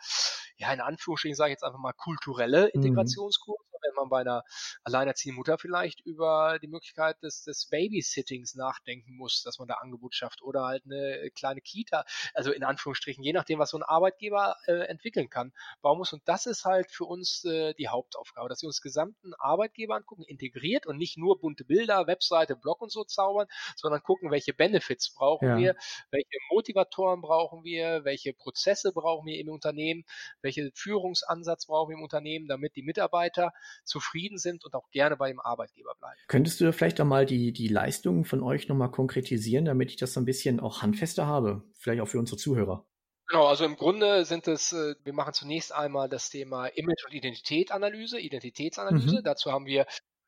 [0.57, 2.81] ja, in Anführungsstrichen sage ich jetzt einfach mal kulturelle mhm.
[2.81, 3.63] Integrationskurse.
[3.63, 4.43] Mhm wenn man bei einer
[4.83, 10.15] alleinerziehenden Mutter vielleicht über die Möglichkeit des, des Babysittings nachdenken muss, dass man da Angebot
[10.15, 14.55] schafft oder halt eine kleine Kita, also in Anführungsstrichen, je nachdem, was so ein Arbeitgeber
[14.67, 16.13] äh, entwickeln kann, bauen muss.
[16.13, 20.23] Und das ist halt für uns äh, die Hauptaufgabe, dass wir uns gesamten Arbeitgeber angucken,
[20.23, 25.13] integriert und nicht nur bunte Bilder, Webseite, Blog und so zaubern, sondern gucken, welche Benefits
[25.13, 25.57] brauchen ja.
[25.57, 25.75] wir,
[26.11, 30.03] welche Motivatoren brauchen wir, welche Prozesse brauchen wir im Unternehmen,
[30.41, 33.51] welchen Führungsansatz brauchen wir im Unternehmen, damit die Mitarbeiter
[33.83, 36.19] zufrieden sind und auch gerne bei dem Arbeitgeber bleiben.
[36.27, 40.19] Könntest du vielleicht einmal die, die Leistungen von euch nochmal konkretisieren, damit ich das so
[40.19, 41.63] ein bisschen auch handfester habe?
[41.77, 42.85] Vielleicht auch für unsere Zuhörer.
[43.29, 47.13] Genau, also im Grunde sind es, äh, wir machen zunächst einmal das Thema Image- und
[47.13, 49.17] Identitätsanalyse, Identitätsanalyse.
[49.17, 49.23] Mhm.
[49.23, 49.85] Dazu haben wir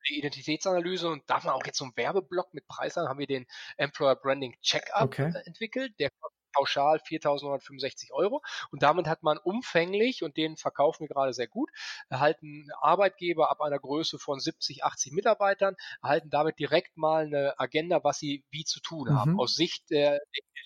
[0.07, 3.27] die Identitätsanalyse und da haben wir auch jetzt so einen Werbeblock mit Preisen, haben wir
[3.27, 5.31] den Employer Branding Checkup okay.
[5.33, 5.93] Äh, entwickelt.
[5.99, 6.09] Der
[6.51, 8.41] pauschal 4.965 Euro.
[8.71, 11.69] Und damit hat man umfänglich, und den verkaufen wir gerade sehr gut,
[12.09, 18.03] erhalten Arbeitgeber ab einer Größe von 70, 80 Mitarbeitern, erhalten damit direkt mal eine Agenda,
[18.03, 19.39] was sie wie zu tun haben, mhm.
[19.39, 20.21] aus Sicht der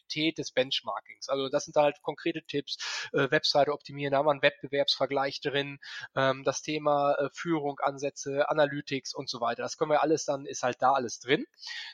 [0.05, 1.29] Identität des Benchmarkings.
[1.29, 5.79] Also das sind halt konkrete Tipps, äh, Webseite optimieren, da haben wir einen Wettbewerbsvergleich drin,
[6.15, 9.63] ähm, das Thema äh, Führung, Ansätze, Analytics und so weiter.
[9.63, 11.45] Das können wir alles dann, ist halt da alles drin.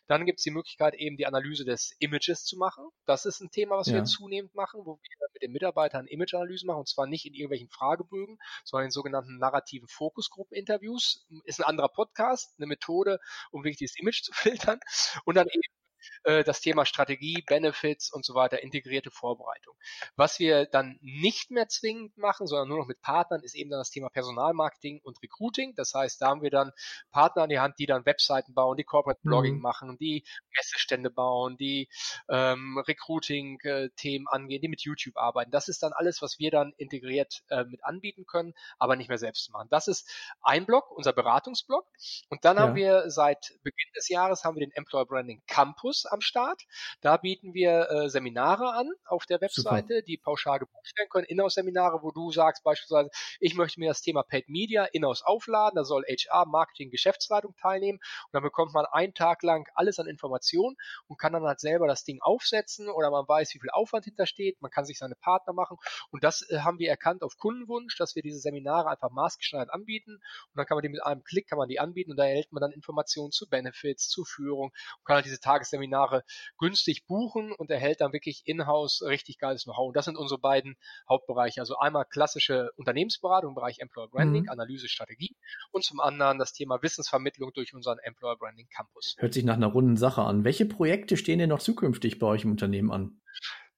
[0.08, 2.90] Dann gibt es die Möglichkeit eben die Analyse des Images zu machen.
[3.06, 3.96] Das ist ein Thema, was ja.
[3.96, 7.70] wir zunehmend machen, wo wir mit den Mitarbeitern Imageanalyse machen, und zwar nicht in irgendwelchen
[7.70, 11.26] Fragebögen, sondern in sogenannten narrativen Fokusgruppen-Interviews.
[11.46, 13.20] Ist ein anderer Podcast, eine Methode,
[13.52, 14.80] um wirklich das Image zu filtern.
[15.26, 15.81] Und dann eben
[16.24, 19.76] äh, das Thema Strategie, Benefits und so weiter, integrierte Vorbereitung.
[20.16, 23.80] Was wir dann nicht mehr zwingend machen, sondern nur noch mit Partnern, ist eben dann
[23.80, 25.74] das Thema Personalmarketing und Recruiting.
[25.76, 26.72] Das heißt, da haben wir dann
[27.12, 29.62] Partner an die Hand, die dann Webseiten bauen, die Corporate Blogging mhm.
[29.62, 30.24] machen, die
[30.56, 31.90] Messestände bauen, die
[32.30, 35.52] ähm, Recruiting-Themen angehen, die mit YouTube arbeiten.
[35.52, 39.18] Das ist dann alles, was wir dann integriert äh, mit anbieten können, aber nicht mehr
[39.18, 39.68] selbst machen.
[39.70, 40.10] Das ist
[40.42, 41.88] ein Block, unser Beratungsblock.
[42.30, 42.64] Und dann ja.
[42.64, 46.64] haben wir seit Beginn des Jahres haben wir den Employer Branding Campus am Start.
[47.02, 50.02] Da bieten wir äh, Seminare an auf der Webseite, Super.
[50.02, 51.26] die pauschal gebucht werden können.
[51.26, 55.76] Inhouse-Seminare, wo du sagst beispielsweise, ich möchte mir das Thema Paid Media Inhouse aufladen.
[55.76, 58.00] Da soll HR, Marketing, Geschäftsleitung teilnehmen.
[58.00, 60.76] Und dann bekommt man einen Tag lang alles an Informationen
[61.08, 64.62] und kann dann halt selber das Ding aufsetzen oder man weiß, wie viel Aufwand hintersteht.
[64.62, 65.78] Man kann sich seine Partner machen.
[66.10, 70.16] Und das äh, haben wir erkannt auf Kundenwunsch, dass wir diese Seminare einfach maßgeschneidert anbieten.
[70.16, 72.52] Und dann kann man die mit einem Klick kann man die anbieten und da erhält
[72.52, 76.24] man dann Informationen zu Benefits, zu Führung und kann halt diese Tagesseminare Seminare
[76.58, 79.88] günstig buchen und erhält dann wirklich in-house richtig geiles Know-how.
[79.88, 80.76] Und das sind unsere beiden
[81.10, 81.60] Hauptbereiche.
[81.60, 84.50] Also einmal klassische Unternehmensberatung im Bereich Employer Branding, mhm.
[84.50, 85.36] Analyse, Strategie
[85.72, 89.16] und zum anderen das Thema Wissensvermittlung durch unseren Employer Branding Campus.
[89.18, 90.44] Hört sich nach einer runden Sache an.
[90.44, 93.20] Welche Projekte stehen denn noch zukünftig bei euch im Unternehmen an?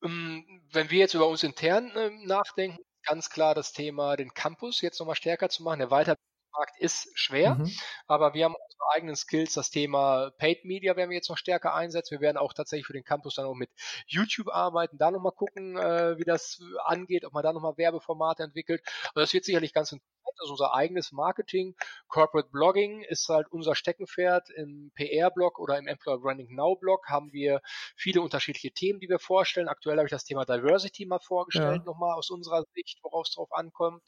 [0.03, 4.81] Ähm, wenn wir jetzt über uns intern äh, nachdenken, ganz klar das Thema, den Campus
[4.81, 7.71] jetzt nochmal stärker zu machen, der Weiterbildung Markt ist schwer, mhm.
[8.07, 9.53] aber wir haben unsere eigenen Skills.
[9.53, 12.11] Das Thema Paid Media werden wir jetzt noch stärker einsetzen.
[12.11, 13.69] Wir werden auch tatsächlich für den Campus dann auch mit
[14.07, 18.81] YouTube arbeiten, da nochmal gucken, äh, wie das angeht, ob man da nochmal Werbeformate entwickelt.
[19.07, 21.75] Also das wird sicherlich ganz interessant also unser eigenes Marketing.
[22.07, 24.49] Corporate Blogging ist halt unser Steckenpferd.
[24.51, 27.61] Im PR-Blog oder im Employer Branding Now-Blog haben wir
[27.95, 29.67] viele unterschiedliche Themen, die wir vorstellen.
[29.67, 31.83] Aktuell habe ich das Thema Diversity mal vorgestellt, ja.
[31.83, 34.01] nochmal aus unserer Sicht, worauf es drauf ankommt.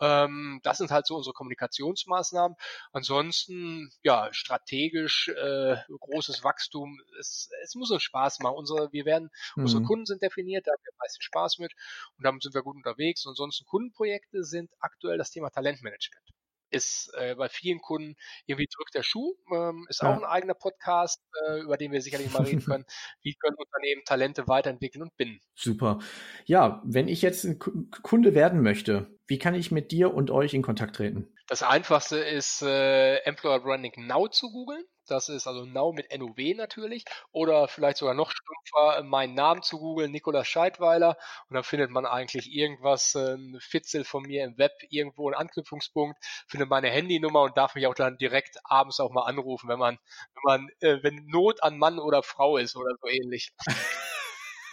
[0.00, 2.56] Ähm, das sind halt so unsere Kommunikationsmaßnahmen.
[2.92, 7.00] Ansonsten, ja, strategisch äh, großes Wachstum.
[7.18, 8.56] Es, es muss uns Spaß machen.
[8.56, 9.64] Unsere, wir werden, mhm.
[9.64, 11.72] unsere Kunden sind definiert, da haben wir meistens Spaß mit
[12.16, 13.24] und damit sind wir gut unterwegs.
[13.24, 16.22] Und ansonsten Kundenprojekte sind aktuell das Thema Talentmanagement.
[16.70, 20.10] Ist äh, bei vielen Kunden irgendwie drückt der Schuh, ähm, ist ja.
[20.10, 22.86] auch ein eigener Podcast, äh, über den wir sicherlich mal reden können.
[23.22, 25.40] Wie können Unternehmen Talente weiterentwickeln und binden?
[25.54, 25.98] Super.
[26.46, 30.54] Ja, wenn ich jetzt ein Kunde werden möchte, wie kann ich mit dir und euch
[30.54, 31.34] in Kontakt treten?
[31.46, 34.84] Das einfachste ist äh, Employer Branding Now zu googeln.
[35.12, 37.04] Das ist also Now mit NOW natürlich.
[37.32, 41.18] Oder vielleicht sogar noch stumpfer, äh, meinen Namen zu googeln, Nikolaus Scheidweiler.
[41.48, 46.16] Und dann findet man eigentlich irgendwas, ein Fitzel von mir im Web, irgendwo einen Anknüpfungspunkt,
[46.48, 49.98] findet meine Handynummer und darf mich auch dann direkt abends auch mal anrufen, wenn man,
[50.34, 53.52] wenn man, äh, wenn Not an Mann oder Frau ist oder so ähnlich.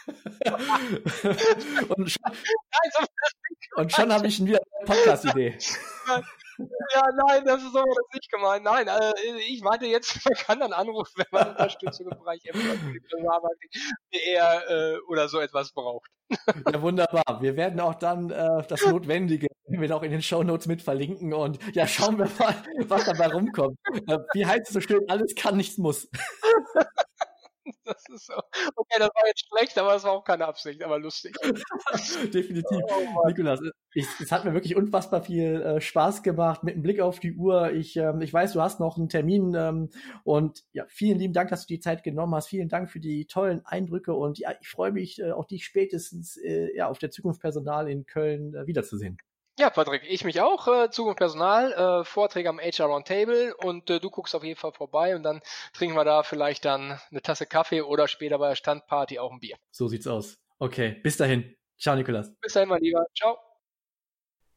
[1.89, 2.31] und schon,
[3.75, 5.57] und schon habe ich wieder eine Podcast-Idee.
[6.93, 8.63] Ja, nein, das ist aber das nicht gemeint.
[8.63, 9.13] Nein, äh,
[9.47, 12.41] ich meinte jetzt, man kann dann anrufen, wenn man Unterstützung im Bereich
[14.11, 16.09] eher äh, oder so etwas braucht.
[16.71, 17.41] Ja, wunderbar.
[17.41, 21.33] Wir werden auch dann äh, das Notwendige wir noch in den Show Notes mit verlinken
[21.33, 22.55] und ja, schauen wir mal,
[22.87, 23.77] was dabei rumkommt.
[24.07, 26.09] Äh, wie heißt es so schön, alles kann, nichts muss.
[27.85, 28.33] Das ist so.
[28.75, 31.35] Okay, das war jetzt schlecht, aber das war auch keine Absicht, aber lustig.
[32.33, 32.81] Definitiv.
[33.15, 33.59] Oh, Nikolas,
[33.93, 37.33] ich, es hat mir wirklich unfassbar viel äh, Spaß gemacht mit dem Blick auf die
[37.33, 37.71] Uhr.
[37.71, 39.89] Ich, ähm, ich weiß, du hast noch einen Termin ähm,
[40.23, 42.47] und ja, vielen lieben Dank, dass du die Zeit genommen hast.
[42.47, 46.37] Vielen Dank für die tollen Eindrücke und ja, ich freue mich, äh, auch dich spätestens
[46.37, 49.17] äh, ja, auf der Zukunft Personal in Köln äh, wiederzusehen.
[49.59, 50.69] Ja, Patrick, ich mich auch.
[50.69, 54.71] Äh, Zukunft Personal, äh, Vorträge am HR Roundtable und äh, du guckst auf jeden Fall
[54.71, 55.41] vorbei und dann
[55.73, 59.41] trinken wir da vielleicht dann eine Tasse Kaffee oder später bei der Standparty auch ein
[59.41, 59.57] Bier.
[59.71, 60.37] So sieht's aus.
[60.59, 61.57] Okay, bis dahin.
[61.77, 62.33] Ciao, Nikolas.
[62.39, 63.05] Bis dahin, mein Lieber.
[63.17, 63.37] Ciao.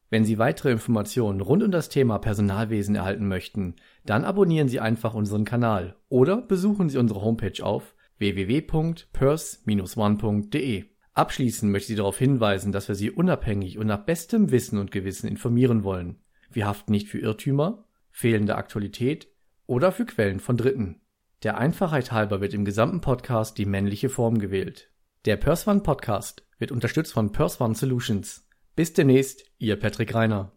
[0.09, 3.75] Wenn Sie weitere Informationen rund um das Thema Personalwesen erhalten möchten,
[4.05, 10.92] dann abonnieren Sie einfach unseren Kanal oder besuchen Sie unsere Homepage auf www.pers-one.de.
[11.13, 15.27] Abschließend möchte ich darauf hinweisen, dass wir Sie unabhängig und nach bestem Wissen und Gewissen
[15.27, 16.23] informieren wollen.
[16.51, 19.27] Wir haften nicht für Irrtümer, fehlende Aktualität
[19.67, 21.01] oder für Quellen von Dritten.
[21.43, 24.91] Der Einfachheit halber wird im gesamten Podcast die männliche Form gewählt.
[25.25, 28.47] Der Perswan Podcast wird unterstützt von Perswan Solutions.
[28.75, 30.51] Bis demnächst, Ihr Patrick Reiner.